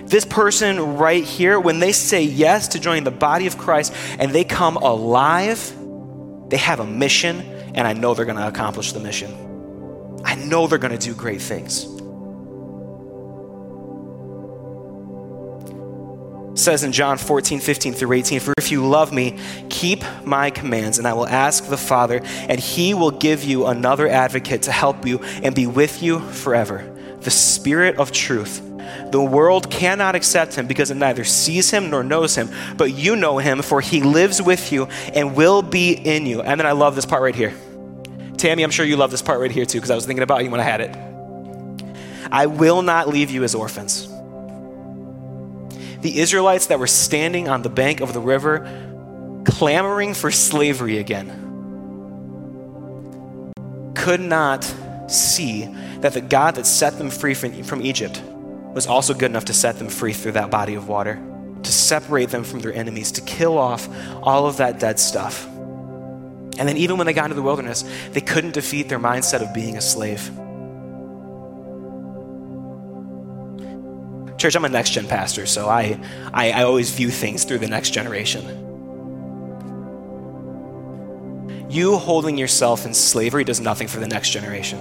This 0.03 0.25
person 0.25 0.97
right 0.97 1.23
here, 1.23 1.57
when 1.57 1.79
they 1.79 1.93
say 1.93 2.23
yes 2.23 2.67
to 2.69 2.81
joining 2.81 3.05
the 3.05 3.11
body 3.11 3.47
of 3.47 3.57
Christ 3.57 3.93
and 4.19 4.33
they 4.33 4.43
come 4.43 4.75
alive, 4.75 5.73
they 6.49 6.57
have 6.57 6.81
a 6.81 6.85
mission 6.85 7.53
and 7.77 7.87
I 7.87 7.93
know 7.93 8.15
they're 8.15 8.25
going 8.25 8.39
to 8.39 8.47
accomplish 8.47 8.91
the 8.91 8.99
mission. 8.99 9.31
I 10.25 10.35
know 10.35 10.65
they're 10.65 10.79
going 10.79 10.97
to 10.97 11.05
do 11.05 11.13
great 11.13 11.41
things. 11.41 11.85
It 16.51 16.59
says 16.59 16.83
in 16.83 16.91
John 16.91 17.19
14, 17.19 17.59
15 17.59 17.93
through 17.93 18.13
18, 18.13 18.39
For 18.39 18.53
if 18.57 18.71
you 18.71 18.85
love 18.85 19.13
me, 19.13 19.37
keep 19.69 20.03
my 20.25 20.49
commands, 20.49 20.97
and 20.97 21.07
I 21.07 21.13
will 21.13 21.27
ask 21.27 21.67
the 21.67 21.77
Father, 21.77 22.19
and 22.23 22.59
he 22.59 22.95
will 22.95 23.11
give 23.11 23.43
you 23.43 23.67
another 23.67 24.07
advocate 24.07 24.63
to 24.63 24.71
help 24.71 25.05
you 25.05 25.19
and 25.43 25.53
be 25.53 25.67
with 25.67 26.01
you 26.01 26.19
forever 26.19 26.93
the 27.21 27.31
Spirit 27.31 27.97
of 27.97 28.11
truth. 28.11 28.61
The 29.11 29.21
world 29.21 29.69
cannot 29.69 30.15
accept 30.15 30.55
him 30.55 30.65
because 30.65 30.91
it 30.91 30.95
neither 30.95 31.23
sees 31.23 31.69
him 31.69 31.89
nor 31.89 32.03
knows 32.03 32.35
him, 32.35 32.49
but 32.75 32.91
you 32.91 33.15
know 33.15 33.37
him, 33.37 33.61
for 33.61 33.81
he 33.81 34.01
lives 34.01 34.41
with 34.41 34.71
you 34.71 34.85
and 35.13 35.35
will 35.35 35.61
be 35.61 35.93
in 35.93 36.25
you. 36.25 36.41
And 36.41 36.59
then 36.59 36.65
I 36.65 36.71
love 36.71 36.95
this 36.95 37.05
part 37.05 37.21
right 37.21 37.35
here. 37.35 37.53
Tammy, 38.37 38.63
I'm 38.63 38.71
sure 38.71 38.85
you 38.85 38.97
love 38.97 39.11
this 39.11 39.21
part 39.21 39.39
right 39.39 39.51
here 39.51 39.65
too, 39.65 39.79
because 39.79 39.91
I 39.91 39.95
was 39.95 40.05
thinking 40.05 40.23
about 40.23 40.43
you 40.43 40.51
when 40.51 40.59
I 40.59 40.63
had 40.63 40.81
it. 40.81 40.95
I 42.31 42.45
will 42.45 42.81
not 42.81 43.07
leave 43.07 43.31
you 43.31 43.43
as 43.43 43.55
orphans. 43.55 44.07
The 46.01 46.19
Israelites 46.19 46.67
that 46.67 46.79
were 46.79 46.87
standing 46.87 47.49
on 47.49 47.63
the 47.63 47.69
bank 47.69 48.01
of 48.01 48.13
the 48.13 48.19
river, 48.19 49.41
clamoring 49.45 50.13
for 50.13 50.29
slavery 50.29 50.99
again, 50.99 51.43
could 53.95 54.21
not 54.21 54.63
see 55.07 55.65
that 55.99 56.13
the 56.13 56.21
God 56.21 56.55
that 56.55 56.65
set 56.65 56.97
them 56.97 57.09
free 57.09 57.33
from, 57.33 57.63
from 57.63 57.81
Egypt 57.81 58.21
was 58.73 58.85
also 58.85 59.13
good 59.13 59.31
enough 59.31 59.45
to 59.45 59.53
set 59.53 59.79
them 59.79 59.89
free 59.89 60.13
through 60.13 60.33
that 60.33 60.51
body 60.51 60.75
of 60.75 60.87
water, 60.87 61.19
to 61.63 61.71
separate 61.71 62.29
them 62.29 62.43
from 62.43 62.59
their 62.59 62.73
enemies, 62.73 63.11
to 63.13 63.21
kill 63.21 63.57
off 63.57 63.89
all 64.21 64.45
of 64.45 64.57
that 64.57 64.79
dead 64.79 64.99
stuff. 64.99 65.47
And 66.57 66.67
then, 66.67 66.77
even 66.77 66.97
when 66.97 67.05
they 67.05 67.13
got 67.13 67.25
into 67.25 67.35
the 67.35 67.43
wilderness, 67.43 67.83
they 68.11 68.21
couldn't 68.21 68.53
defeat 68.53 68.89
their 68.89 68.99
mindset 68.99 69.41
of 69.41 69.53
being 69.53 69.77
a 69.77 69.81
slave. 69.81 70.31
Church, 74.37 74.55
I'm 74.55 74.65
a 74.65 74.69
next 74.69 74.91
gen 74.91 75.07
pastor, 75.07 75.47
so 75.47 75.67
I, 75.67 75.99
I, 76.31 76.51
I 76.51 76.63
always 76.63 76.91
view 76.91 77.09
things 77.09 77.43
through 77.43 77.57
the 77.57 77.67
next 77.67 77.89
generation. 77.89 78.65
You 81.69 81.97
holding 81.97 82.37
yourself 82.37 82.85
in 82.85 82.93
slavery 82.93 83.43
does 83.43 83.59
nothing 83.59 83.87
for 83.87 83.99
the 83.99 84.07
next 84.07 84.29
generation. 84.29 84.79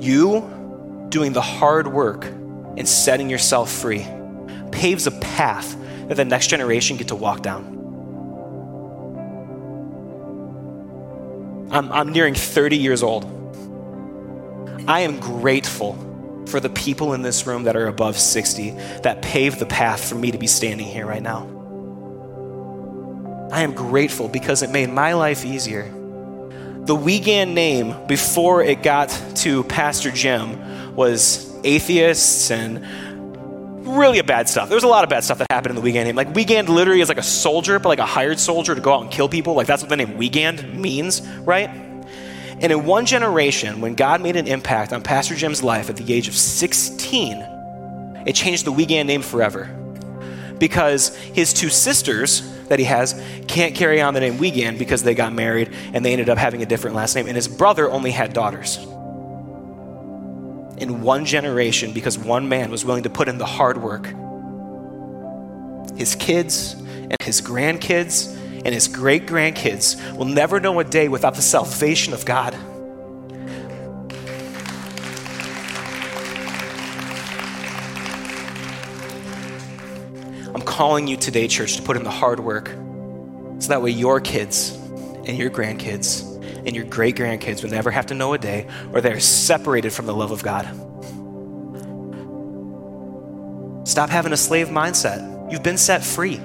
You 0.00 1.06
doing 1.10 1.32
the 1.32 1.42
hard 1.42 1.88
work 1.88 2.24
and 2.24 2.88
setting 2.88 3.28
yourself 3.28 3.70
free 3.70 4.06
paves 4.72 5.06
a 5.06 5.10
path 5.10 5.76
that 6.08 6.14
the 6.14 6.24
next 6.24 6.46
generation 6.48 6.96
get 6.96 7.08
to 7.08 7.16
walk 7.16 7.42
down. 7.42 7.79
I'm, 11.70 11.90
I'm 11.92 12.12
nearing 12.12 12.34
30 12.34 12.76
years 12.76 13.02
old. 13.02 13.24
I 14.88 15.00
am 15.00 15.20
grateful 15.20 15.94
for 16.46 16.58
the 16.58 16.68
people 16.68 17.14
in 17.14 17.22
this 17.22 17.46
room 17.46 17.64
that 17.64 17.76
are 17.76 17.86
above 17.86 18.18
60 18.18 18.70
that 19.02 19.22
paved 19.22 19.58
the 19.60 19.66
path 19.66 20.08
for 20.08 20.16
me 20.16 20.32
to 20.32 20.38
be 20.38 20.48
standing 20.48 20.86
here 20.86 21.06
right 21.06 21.22
now. 21.22 21.48
I 23.52 23.62
am 23.62 23.72
grateful 23.72 24.28
because 24.28 24.62
it 24.62 24.70
made 24.70 24.90
my 24.90 25.14
life 25.14 25.44
easier. 25.44 25.84
The 26.86 26.94
Wiegand 26.94 27.54
name, 27.54 27.94
before 28.06 28.62
it 28.62 28.82
got 28.82 29.08
to 29.36 29.64
Pastor 29.64 30.10
Jim, 30.10 30.96
was 30.96 31.54
atheists 31.62 32.50
and 32.50 32.84
really 33.82 34.18
a 34.18 34.24
bad 34.24 34.48
stuff. 34.48 34.68
There 34.68 34.76
was 34.76 34.84
a 34.84 34.88
lot 34.88 35.04
of 35.04 35.10
bad 35.10 35.24
stuff 35.24 35.38
that 35.38 35.46
happened 35.50 35.70
in 35.70 35.76
the 35.76 35.82
Wiegand 35.82 36.06
name. 36.06 36.16
Like 36.16 36.34
Wiegand 36.34 36.68
literally 36.68 37.00
is 37.00 37.08
like 37.08 37.18
a 37.18 37.22
soldier, 37.22 37.78
but 37.78 37.88
like 37.88 37.98
a 37.98 38.06
hired 38.06 38.38
soldier 38.38 38.74
to 38.74 38.80
go 38.80 38.94
out 38.94 39.02
and 39.02 39.10
kill 39.10 39.28
people. 39.28 39.54
Like 39.54 39.66
that's 39.66 39.82
what 39.82 39.88
the 39.88 39.96
name 39.96 40.16
Wiegand 40.16 40.78
means, 40.78 41.26
right? 41.40 41.68
And 41.68 42.70
in 42.70 42.84
one 42.84 43.06
generation, 43.06 43.80
when 43.80 43.94
God 43.94 44.20
made 44.20 44.36
an 44.36 44.46
impact 44.46 44.92
on 44.92 45.02
Pastor 45.02 45.34
Jim's 45.34 45.62
life 45.62 45.88
at 45.88 45.96
the 45.96 46.12
age 46.12 46.28
of 46.28 46.34
16, 46.34 47.36
it 48.26 48.34
changed 48.34 48.66
the 48.66 48.72
Wiegand 48.72 49.06
name 49.06 49.22
forever. 49.22 49.74
Because 50.58 51.16
his 51.16 51.54
two 51.54 51.70
sisters 51.70 52.42
that 52.68 52.78
he 52.78 52.84
has 52.84 53.20
can't 53.48 53.74
carry 53.74 54.02
on 54.02 54.12
the 54.12 54.20
name 54.20 54.36
Wiegand 54.36 54.78
because 54.78 55.02
they 55.02 55.14
got 55.14 55.32
married 55.32 55.74
and 55.94 56.04
they 56.04 56.12
ended 56.12 56.28
up 56.28 56.36
having 56.36 56.62
a 56.62 56.66
different 56.66 56.96
last 56.96 57.14
name. 57.14 57.26
And 57.26 57.34
his 57.34 57.48
brother 57.48 57.90
only 57.90 58.10
had 58.10 58.34
daughters 58.34 58.78
in 60.80 61.02
one 61.02 61.26
generation 61.26 61.92
because 61.92 62.18
one 62.18 62.48
man 62.48 62.70
was 62.70 62.84
willing 62.84 63.02
to 63.02 63.10
put 63.10 63.28
in 63.28 63.36
the 63.38 63.46
hard 63.46 63.82
work. 63.82 64.06
His 65.96 66.14
kids 66.14 66.74
and 66.74 67.16
his 67.22 67.42
grandkids 67.42 68.34
and 68.64 68.74
his 68.74 68.88
great 68.88 69.26
grandkids 69.26 70.16
will 70.16 70.24
never 70.24 70.58
know 70.58 70.80
a 70.80 70.84
day 70.84 71.08
without 71.08 71.34
the 71.34 71.42
salvation 71.42 72.14
of 72.14 72.24
God. 72.24 72.54
I'm 80.54 80.62
calling 80.62 81.06
you 81.06 81.16
today, 81.16 81.46
church, 81.46 81.76
to 81.76 81.82
put 81.82 81.96
in 81.96 82.04
the 82.04 82.10
hard 82.10 82.40
work 82.40 82.68
so 83.58 83.68
that 83.68 83.82
way 83.82 83.90
your 83.90 84.20
kids 84.20 84.74
and 85.26 85.36
your 85.36 85.50
grandkids 85.50 86.29
and 86.66 86.74
your 86.74 86.84
great 86.84 87.16
grandkids 87.16 87.62
will 87.62 87.70
never 87.70 87.90
have 87.90 88.06
to 88.06 88.14
know 88.14 88.32
a 88.34 88.38
day 88.38 88.66
where 88.90 89.00
they're 89.00 89.20
separated 89.20 89.92
from 89.92 90.06
the 90.06 90.14
love 90.14 90.30
of 90.30 90.42
God. 90.42 90.66
Stop 93.86 94.10
having 94.10 94.32
a 94.32 94.36
slave 94.36 94.68
mindset. 94.68 95.50
You've 95.50 95.62
been 95.62 95.78
set 95.78 96.04
free. 96.04 96.40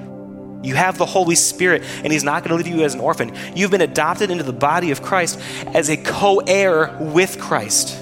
You 0.62 0.74
have 0.74 0.98
the 0.98 1.06
Holy 1.06 1.36
Spirit, 1.36 1.82
and 2.02 2.12
He's 2.12 2.24
not 2.24 2.42
going 2.42 2.50
to 2.50 2.64
leave 2.64 2.74
you 2.74 2.84
as 2.84 2.94
an 2.94 3.00
orphan. 3.00 3.32
You've 3.54 3.70
been 3.70 3.82
adopted 3.82 4.30
into 4.30 4.42
the 4.42 4.52
body 4.52 4.90
of 4.90 5.02
Christ 5.02 5.40
as 5.68 5.88
a 5.90 5.96
co 5.96 6.38
heir 6.38 6.96
with 6.98 7.38
Christ. 7.38 7.96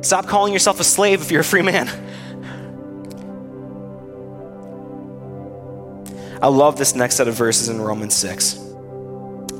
Stop 0.00 0.26
calling 0.26 0.52
yourself 0.52 0.80
a 0.80 0.84
slave 0.84 1.22
if 1.22 1.30
you're 1.30 1.42
a 1.42 1.44
free 1.44 1.62
man. 1.62 1.88
I 6.42 6.48
love 6.48 6.76
this 6.76 6.96
next 6.96 7.14
set 7.16 7.28
of 7.28 7.34
verses 7.34 7.68
in 7.68 7.80
Romans 7.80 8.14
6 8.14 8.71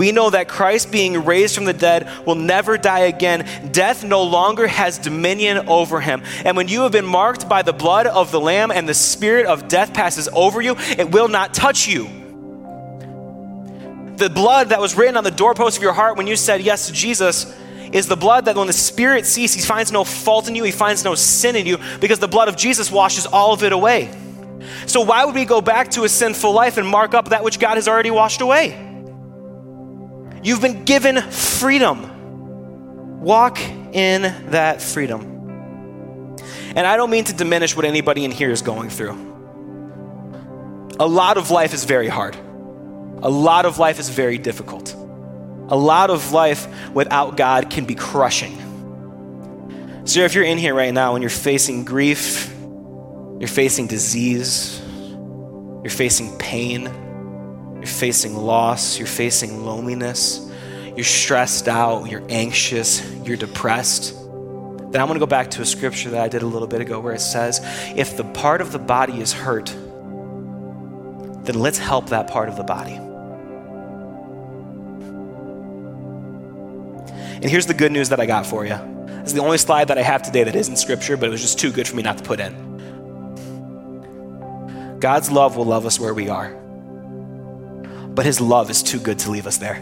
We 0.00 0.12
know 0.12 0.30
that 0.30 0.48
Christ, 0.48 0.90
being 0.90 1.26
raised 1.26 1.54
from 1.54 1.66
the 1.66 1.74
dead, 1.74 2.08
will 2.24 2.34
never 2.34 2.78
die 2.78 3.00
again. 3.00 3.46
Death 3.70 4.02
no 4.02 4.22
longer 4.22 4.66
has 4.66 4.96
dominion 4.96 5.68
over 5.68 6.00
him. 6.00 6.22
And 6.42 6.56
when 6.56 6.68
you 6.68 6.84
have 6.84 6.92
been 6.92 7.04
marked 7.04 7.50
by 7.50 7.60
the 7.60 7.74
blood 7.74 8.06
of 8.06 8.32
the 8.32 8.40
Lamb 8.40 8.70
and 8.70 8.88
the 8.88 8.94
spirit 8.94 9.44
of 9.44 9.68
death 9.68 9.92
passes 9.92 10.26
over 10.32 10.62
you, 10.62 10.74
it 10.78 11.10
will 11.10 11.28
not 11.28 11.52
touch 11.52 11.86
you. 11.86 12.04
The 14.16 14.30
blood 14.34 14.70
that 14.70 14.80
was 14.80 14.96
written 14.96 15.18
on 15.18 15.24
the 15.24 15.30
doorpost 15.30 15.76
of 15.76 15.82
your 15.82 15.92
heart 15.92 16.16
when 16.16 16.26
you 16.26 16.34
said 16.34 16.62
yes 16.62 16.86
to 16.86 16.94
Jesus 16.94 17.54
is 17.92 18.08
the 18.08 18.16
blood 18.16 18.46
that 18.46 18.56
when 18.56 18.68
the 18.68 18.72
Spirit 18.72 19.26
sees, 19.26 19.52
he 19.52 19.60
finds 19.60 19.92
no 19.92 20.04
fault 20.04 20.48
in 20.48 20.54
you, 20.54 20.64
he 20.64 20.70
finds 20.70 21.04
no 21.04 21.14
sin 21.14 21.56
in 21.56 21.66
you, 21.66 21.76
because 22.00 22.20
the 22.20 22.28
blood 22.28 22.48
of 22.48 22.56
Jesus 22.56 22.90
washes 22.90 23.26
all 23.26 23.52
of 23.52 23.62
it 23.64 23.72
away. 23.74 24.10
So, 24.86 25.02
why 25.02 25.26
would 25.26 25.34
we 25.34 25.44
go 25.44 25.60
back 25.60 25.90
to 25.90 26.04
a 26.04 26.08
sinful 26.08 26.52
life 26.52 26.78
and 26.78 26.88
mark 26.88 27.12
up 27.12 27.28
that 27.28 27.44
which 27.44 27.58
God 27.58 27.74
has 27.74 27.86
already 27.86 28.10
washed 28.10 28.40
away? 28.40 28.89
You've 30.42 30.60
been 30.60 30.84
given 30.84 31.20
freedom. 31.20 33.20
Walk 33.20 33.58
in 33.92 34.22
that 34.50 34.80
freedom. 34.80 36.36
And 36.74 36.86
I 36.86 36.96
don't 36.96 37.10
mean 37.10 37.24
to 37.24 37.32
diminish 37.32 37.76
what 37.76 37.84
anybody 37.84 38.24
in 38.24 38.30
here 38.30 38.50
is 38.50 38.62
going 38.62 38.90
through. 38.90 39.28
A 40.98 41.06
lot 41.06 41.36
of 41.36 41.50
life 41.50 41.74
is 41.74 41.84
very 41.84 42.08
hard. 42.08 42.36
A 43.22 43.28
lot 43.28 43.66
of 43.66 43.78
life 43.78 43.98
is 43.98 44.08
very 44.08 44.38
difficult. 44.38 44.94
A 45.68 45.76
lot 45.76 46.10
of 46.10 46.32
life 46.32 46.66
without 46.92 47.36
God 47.36 47.70
can 47.70 47.84
be 47.84 47.94
crushing. 47.94 48.56
So, 50.06 50.20
if 50.20 50.34
you're 50.34 50.44
in 50.44 50.58
here 50.58 50.74
right 50.74 50.92
now 50.92 51.14
and 51.14 51.22
you're 51.22 51.30
facing 51.30 51.84
grief, 51.84 52.52
you're 53.38 53.48
facing 53.48 53.86
disease, 53.86 54.80
you're 55.82 55.90
facing 55.90 56.36
pain, 56.38 56.90
you're 57.80 57.86
facing 57.86 58.36
loss, 58.36 58.98
you're 58.98 59.08
facing 59.08 59.64
loneliness, 59.64 60.46
you're 60.94 61.02
stressed 61.02 61.66
out, 61.66 62.10
you're 62.10 62.24
anxious, 62.28 63.02
you're 63.24 63.38
depressed, 63.38 64.14
then 64.92 65.00
I'm 65.00 65.06
going 65.06 65.20
to 65.20 65.24
go 65.24 65.26
back 65.26 65.52
to 65.52 65.62
a 65.62 65.64
scripture 65.64 66.10
that 66.10 66.20
I 66.20 66.28
did 66.28 66.42
a 66.42 66.46
little 66.46 66.66
bit 66.66 66.80
ago 66.80 66.98
where 66.98 67.14
it 67.14 67.20
says, 67.20 67.60
if 67.96 68.16
the 68.16 68.24
part 68.24 68.60
of 68.60 68.72
the 68.72 68.80
body 68.80 69.20
is 69.20 69.32
hurt, 69.32 69.66
then 71.44 71.54
let's 71.54 71.78
help 71.78 72.08
that 72.08 72.28
part 72.28 72.48
of 72.48 72.56
the 72.56 72.64
body. 72.64 72.94
And 77.36 77.44
here's 77.44 77.66
the 77.66 77.74
good 77.74 77.92
news 77.92 78.08
that 78.08 78.18
I 78.18 78.26
got 78.26 78.46
for 78.46 78.66
you. 78.66 78.74
Is 79.24 79.32
the 79.32 79.40
only 79.40 79.58
slide 79.58 79.86
that 79.88 79.98
I 79.98 80.02
have 80.02 80.22
today 80.22 80.42
that 80.42 80.56
isn't 80.56 80.74
scripture, 80.76 81.16
but 81.16 81.26
it 81.26 81.30
was 81.30 81.40
just 81.40 81.60
too 81.60 81.70
good 81.70 81.86
for 81.86 81.94
me 81.94 82.02
not 82.02 82.18
to 82.18 82.24
put 82.24 82.40
in. 82.40 82.68
God's 84.98 85.30
love 85.30 85.56
will 85.56 85.66
love 85.66 85.86
us 85.86 86.00
where 86.00 86.12
we 86.12 86.28
are 86.28 86.59
but 88.20 88.26
his 88.26 88.38
love 88.38 88.68
is 88.68 88.82
too 88.82 89.00
good 89.00 89.18
to 89.18 89.30
leave 89.30 89.46
us 89.46 89.56
there. 89.56 89.76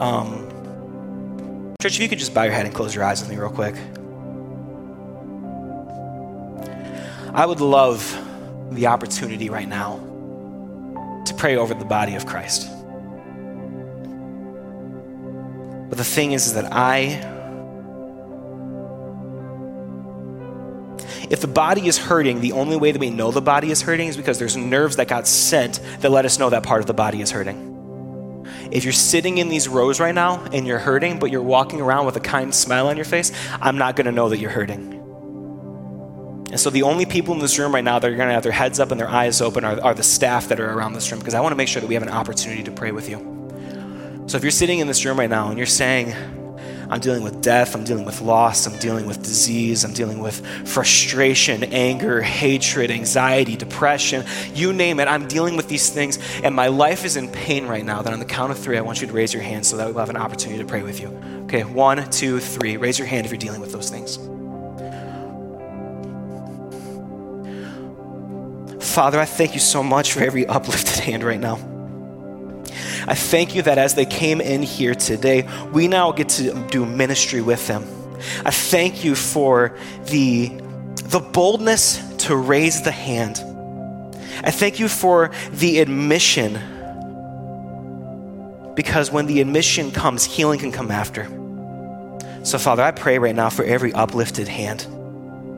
Um, 0.00 0.48
church, 1.82 1.96
if 1.96 2.00
you 2.00 2.08
could 2.08 2.18
just 2.18 2.32
bow 2.32 2.44
your 2.44 2.54
head 2.54 2.64
and 2.64 2.74
close 2.74 2.94
your 2.94 3.04
eyes 3.04 3.20
with 3.20 3.28
me, 3.28 3.36
real 3.36 3.50
quick. 3.50 3.74
I 7.34 7.44
would 7.44 7.60
love 7.60 8.00
the 8.70 8.86
opportunity 8.86 9.50
right 9.50 9.68
now 9.68 9.96
to 11.26 11.34
pray 11.34 11.56
over 11.56 11.74
the 11.74 11.84
body 11.84 12.14
of 12.14 12.24
Christ. 12.24 12.70
But 15.90 15.98
the 15.98 16.04
thing 16.04 16.32
is, 16.32 16.46
is 16.46 16.54
that 16.54 16.72
I 16.72 17.33
If 21.30 21.40
the 21.40 21.46
body 21.46 21.86
is 21.86 21.98
hurting, 21.98 22.40
the 22.40 22.52
only 22.52 22.76
way 22.76 22.92
that 22.92 22.98
we 22.98 23.10
know 23.10 23.30
the 23.30 23.40
body 23.40 23.70
is 23.70 23.82
hurting 23.82 24.08
is 24.08 24.16
because 24.16 24.38
there's 24.38 24.56
nerves 24.56 24.96
that 24.96 25.08
got 25.08 25.26
sent 25.26 25.80
that 26.00 26.10
let 26.10 26.24
us 26.24 26.38
know 26.38 26.50
that 26.50 26.62
part 26.62 26.80
of 26.80 26.86
the 26.86 26.94
body 26.94 27.20
is 27.20 27.30
hurting. 27.30 27.72
If 28.70 28.84
you're 28.84 28.92
sitting 28.92 29.38
in 29.38 29.48
these 29.48 29.68
rows 29.68 30.00
right 30.00 30.14
now 30.14 30.44
and 30.52 30.66
you're 30.66 30.78
hurting, 30.78 31.18
but 31.18 31.30
you're 31.30 31.42
walking 31.42 31.80
around 31.80 32.06
with 32.06 32.16
a 32.16 32.20
kind 32.20 32.54
smile 32.54 32.88
on 32.88 32.96
your 32.96 33.04
face, 33.04 33.32
I'm 33.60 33.78
not 33.78 33.96
going 33.96 34.06
to 34.06 34.12
know 34.12 34.28
that 34.28 34.38
you're 34.38 34.50
hurting. 34.50 34.94
And 36.50 36.60
so 36.60 36.70
the 36.70 36.82
only 36.82 37.04
people 37.04 37.34
in 37.34 37.40
this 37.40 37.58
room 37.58 37.74
right 37.74 37.82
now 37.82 37.98
that 37.98 38.08
are 38.08 38.16
going 38.16 38.28
to 38.28 38.34
have 38.34 38.42
their 38.42 38.52
heads 38.52 38.78
up 38.78 38.90
and 38.90 39.00
their 39.00 39.08
eyes 39.08 39.40
open 39.40 39.64
are, 39.64 39.80
are 39.80 39.94
the 39.94 40.02
staff 40.02 40.48
that 40.48 40.60
are 40.60 40.70
around 40.72 40.92
this 40.92 41.10
room 41.10 41.18
because 41.18 41.34
I 41.34 41.40
want 41.40 41.52
to 41.52 41.56
make 41.56 41.68
sure 41.68 41.80
that 41.80 41.88
we 41.88 41.94
have 41.94 42.02
an 42.02 42.10
opportunity 42.10 42.62
to 42.62 42.70
pray 42.70 42.92
with 42.92 43.08
you. 43.08 43.18
So 44.26 44.36
if 44.36 44.44
you're 44.44 44.50
sitting 44.50 44.78
in 44.78 44.86
this 44.86 45.04
room 45.04 45.18
right 45.18 45.28
now 45.28 45.48
and 45.48 45.58
you're 45.58 45.66
saying, 45.66 46.14
I'm 46.88 47.00
dealing 47.00 47.22
with 47.22 47.40
death, 47.40 47.74
I'm 47.74 47.84
dealing 47.84 48.04
with 48.04 48.20
loss, 48.20 48.66
I'm 48.66 48.78
dealing 48.78 49.06
with 49.06 49.22
disease, 49.22 49.84
I'm 49.84 49.92
dealing 49.92 50.20
with 50.20 50.44
frustration, 50.66 51.64
anger, 51.64 52.20
hatred, 52.20 52.90
anxiety, 52.90 53.56
depression, 53.56 54.24
you 54.54 54.72
name 54.72 55.00
it. 55.00 55.08
I'm 55.08 55.26
dealing 55.26 55.56
with 55.56 55.68
these 55.68 55.90
things, 55.90 56.18
and 56.42 56.54
my 56.54 56.68
life 56.68 57.04
is 57.04 57.16
in 57.16 57.28
pain 57.30 57.66
right 57.66 57.84
now. 57.84 58.02
Then, 58.02 58.12
on 58.12 58.18
the 58.18 58.24
count 58.24 58.52
of 58.52 58.58
three, 58.58 58.78
I 58.78 58.80
want 58.80 59.00
you 59.00 59.06
to 59.06 59.12
raise 59.12 59.32
your 59.32 59.42
hand 59.42 59.66
so 59.66 59.76
that 59.76 59.86
we'll 59.86 59.98
have 59.98 60.10
an 60.10 60.16
opportunity 60.16 60.62
to 60.62 60.68
pray 60.68 60.82
with 60.82 61.00
you. 61.00 61.08
Okay, 61.44 61.64
one, 61.64 62.08
two, 62.10 62.40
three. 62.40 62.76
Raise 62.76 62.98
your 62.98 63.08
hand 63.08 63.26
if 63.26 63.32
you're 63.32 63.38
dealing 63.38 63.60
with 63.60 63.72
those 63.72 63.90
things. 63.90 64.16
Father, 68.94 69.18
I 69.18 69.24
thank 69.24 69.54
you 69.54 69.60
so 69.60 69.82
much 69.82 70.12
for 70.12 70.20
every 70.20 70.46
uplifted 70.46 71.02
hand 71.02 71.24
right 71.24 71.40
now. 71.40 71.73
I 73.06 73.14
thank 73.14 73.54
you 73.54 73.62
that 73.62 73.76
as 73.76 73.94
they 73.94 74.06
came 74.06 74.40
in 74.40 74.62
here 74.62 74.94
today, 74.94 75.48
we 75.72 75.88
now 75.88 76.12
get 76.12 76.30
to 76.30 76.54
do 76.70 76.86
ministry 76.86 77.42
with 77.42 77.66
them. 77.66 77.84
I 78.44 78.50
thank 78.50 79.04
you 79.04 79.14
for 79.14 79.76
the, 80.06 80.48
the 81.04 81.20
boldness 81.20 82.00
to 82.24 82.36
raise 82.36 82.82
the 82.82 82.90
hand. 82.90 83.42
I 84.42 84.50
thank 84.50 84.78
you 84.78 84.88
for 84.88 85.30
the 85.52 85.80
admission 85.80 86.54
because 88.74 89.10
when 89.10 89.26
the 89.26 89.40
admission 89.40 89.90
comes, 89.92 90.24
healing 90.24 90.58
can 90.58 90.72
come 90.72 90.90
after. 90.90 91.24
So, 92.42 92.58
Father, 92.58 92.82
I 92.82 92.90
pray 92.90 93.18
right 93.18 93.34
now 93.34 93.50
for 93.50 93.64
every 93.64 93.92
uplifted 93.92 94.48
hand. 94.48 94.86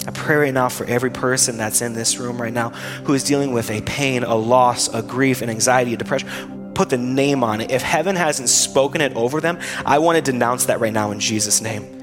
I 0.06 0.10
pray 0.10 0.36
right 0.36 0.54
now 0.54 0.68
for 0.68 0.84
every 0.86 1.10
person 1.10 1.56
that's 1.56 1.80
in 1.80 1.94
this 1.94 2.18
room 2.18 2.40
right 2.40 2.52
now 2.52 2.70
who 3.04 3.14
is 3.14 3.24
dealing 3.24 3.52
with 3.52 3.70
a 3.70 3.80
pain, 3.82 4.22
a 4.22 4.34
loss, 4.34 4.92
a 4.92 5.02
grief, 5.02 5.42
an 5.42 5.50
anxiety, 5.50 5.94
a 5.94 5.96
depression 5.96 6.28
put 6.76 6.90
the 6.90 6.98
name 6.98 7.42
on 7.42 7.62
it. 7.62 7.70
If 7.70 7.80
heaven 7.80 8.16
hasn't 8.16 8.50
spoken 8.50 9.00
it 9.00 9.16
over 9.16 9.40
them, 9.40 9.58
I 9.86 9.98
want 9.98 10.16
to 10.16 10.22
denounce 10.22 10.66
that 10.66 10.78
right 10.78 10.92
now 10.92 11.10
in 11.10 11.18
Jesus' 11.18 11.62
name. 11.62 11.94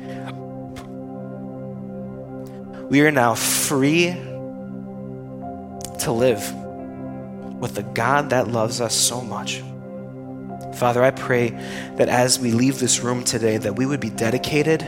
We 2.90 3.02
are 3.02 3.12
now 3.12 3.36
free 3.36 4.08
to 6.00 6.12
live 6.12 6.54
with 7.62 7.76
the 7.76 7.84
God 7.84 8.32
that 8.32 8.48
loves 8.48 8.82
us 8.82 8.96
so 8.96 9.22
much. 9.22 9.62
Father, 10.76 11.04
I 11.04 11.12
pray 11.12 11.50
that 11.98 12.10
as 12.10 12.40
we 12.40 12.52
leave 12.52 12.80
this 12.80 13.02
room 13.02 13.24
today, 13.24 13.58
that 13.58 13.76
we 13.76 13.86
would 13.86 14.00
be 14.00 14.10
dedicated 14.10 14.80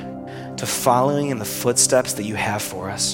to 0.57 0.65
following 0.65 1.29
in 1.29 1.37
the 1.37 1.45
footsteps 1.45 2.13
that 2.13 2.23
you 2.23 2.33
have 2.33 2.63
for 2.63 2.89
us. 2.89 3.13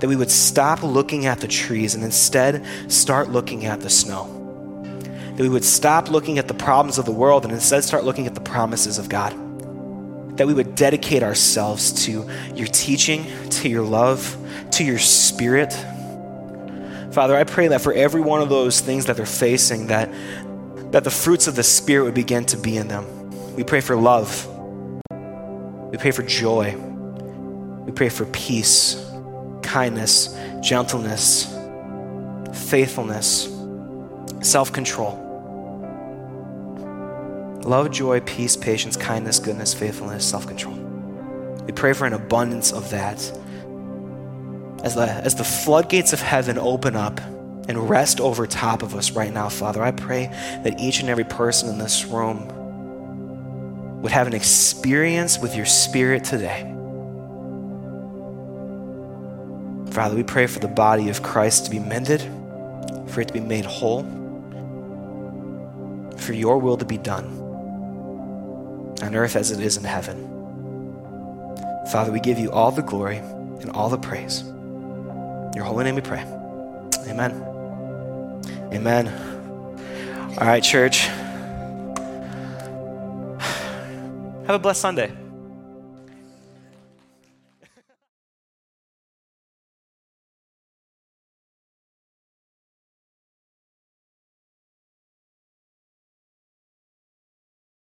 That 0.00 0.08
we 0.08 0.16
would 0.16 0.30
stop 0.30 0.82
looking 0.82 1.24
at 1.24 1.40
the 1.40 1.48
trees 1.48 1.94
and 1.94 2.04
instead 2.04 2.62
start 2.92 3.30
looking 3.30 3.64
at 3.64 3.80
the 3.80 3.88
snow 3.88 4.33
that 5.36 5.42
we 5.42 5.48
would 5.48 5.64
stop 5.64 6.10
looking 6.10 6.38
at 6.38 6.46
the 6.46 6.54
problems 6.54 6.96
of 6.96 7.04
the 7.04 7.12
world 7.12 7.44
and 7.44 7.52
instead 7.52 7.82
start 7.82 8.04
looking 8.04 8.26
at 8.26 8.34
the 8.34 8.40
promises 8.40 8.98
of 8.98 9.08
God. 9.08 9.32
That 10.36 10.46
we 10.46 10.54
would 10.54 10.76
dedicate 10.76 11.22
ourselves 11.22 12.04
to 12.06 12.28
your 12.54 12.68
teaching, 12.68 13.26
to 13.50 13.68
your 13.68 13.82
love, 13.82 14.36
to 14.72 14.84
your 14.84 14.98
spirit. 14.98 15.72
Father, 17.12 17.36
I 17.36 17.44
pray 17.44 17.68
that 17.68 17.80
for 17.80 17.92
every 17.92 18.20
one 18.20 18.42
of 18.42 18.48
those 18.48 18.80
things 18.80 19.06
that 19.06 19.16
they're 19.16 19.26
facing, 19.26 19.88
that, 19.88 20.12
that 20.92 21.04
the 21.04 21.10
fruits 21.10 21.46
of 21.46 21.56
the 21.56 21.62
Spirit 21.62 22.04
would 22.04 22.14
begin 22.14 22.44
to 22.46 22.56
be 22.56 22.76
in 22.76 22.88
them. 22.88 23.06
We 23.54 23.64
pray 23.64 23.80
for 23.80 23.96
love. 23.96 24.48
We 25.90 25.98
pray 25.98 26.10
for 26.10 26.22
joy. 26.22 26.76
We 26.76 27.92
pray 27.92 28.08
for 28.08 28.24
peace, 28.26 29.04
kindness, 29.62 30.36
gentleness, 30.60 31.56
faithfulness, 32.52 33.48
self 34.42 34.72
control. 34.72 35.23
Love, 37.64 37.90
joy, 37.90 38.20
peace, 38.20 38.56
patience, 38.56 38.94
kindness, 38.94 39.38
goodness, 39.38 39.72
faithfulness, 39.72 40.28
self 40.28 40.46
control. 40.46 40.74
We 41.66 41.72
pray 41.72 41.94
for 41.94 42.06
an 42.06 42.12
abundance 42.12 42.72
of 42.72 42.90
that. 42.90 43.18
As 44.84 44.94
the, 44.94 45.06
as 45.08 45.34
the 45.34 45.44
floodgates 45.44 46.12
of 46.12 46.20
heaven 46.20 46.58
open 46.58 46.94
up 46.94 47.18
and 47.66 47.88
rest 47.88 48.20
over 48.20 48.46
top 48.46 48.82
of 48.82 48.94
us 48.94 49.12
right 49.12 49.32
now, 49.32 49.48
Father, 49.48 49.82
I 49.82 49.92
pray 49.92 50.26
that 50.62 50.78
each 50.78 51.00
and 51.00 51.08
every 51.08 51.24
person 51.24 51.70
in 51.70 51.78
this 51.78 52.04
room 52.04 52.50
would 54.02 54.12
have 54.12 54.26
an 54.26 54.34
experience 54.34 55.38
with 55.38 55.56
your 55.56 55.64
Spirit 55.64 56.22
today. 56.22 56.70
Father, 59.90 60.16
we 60.16 60.22
pray 60.22 60.46
for 60.46 60.58
the 60.58 60.68
body 60.68 61.08
of 61.08 61.22
Christ 61.22 61.64
to 61.64 61.70
be 61.70 61.78
mended, 61.78 62.20
for 63.06 63.22
it 63.22 63.28
to 63.28 63.32
be 63.32 63.40
made 63.40 63.64
whole 63.64 64.02
for 66.18 66.32
your 66.32 66.58
will 66.58 66.76
to 66.76 66.84
be 66.84 66.96
done 66.96 67.43
on 69.04 69.14
earth 69.14 69.36
as 69.36 69.50
it 69.50 69.60
is 69.60 69.76
in 69.76 69.84
heaven. 69.84 70.30
Father, 71.92 72.10
we 72.10 72.20
give 72.20 72.38
you 72.38 72.50
all 72.50 72.70
the 72.70 72.82
glory 72.82 73.18
and 73.18 73.70
all 73.70 73.88
the 73.88 73.98
praise. 73.98 74.40
In 74.40 75.52
your 75.54 75.64
holy 75.64 75.84
name 75.84 75.94
we 75.94 76.00
pray. 76.00 76.22
Amen. 77.06 77.32
Amen. 78.72 79.08
All 80.38 80.46
right, 80.46 80.62
church. 80.62 81.02
Have 84.46 84.56
a 84.56 84.58
blessed 84.58 84.80
Sunday. 84.80 85.23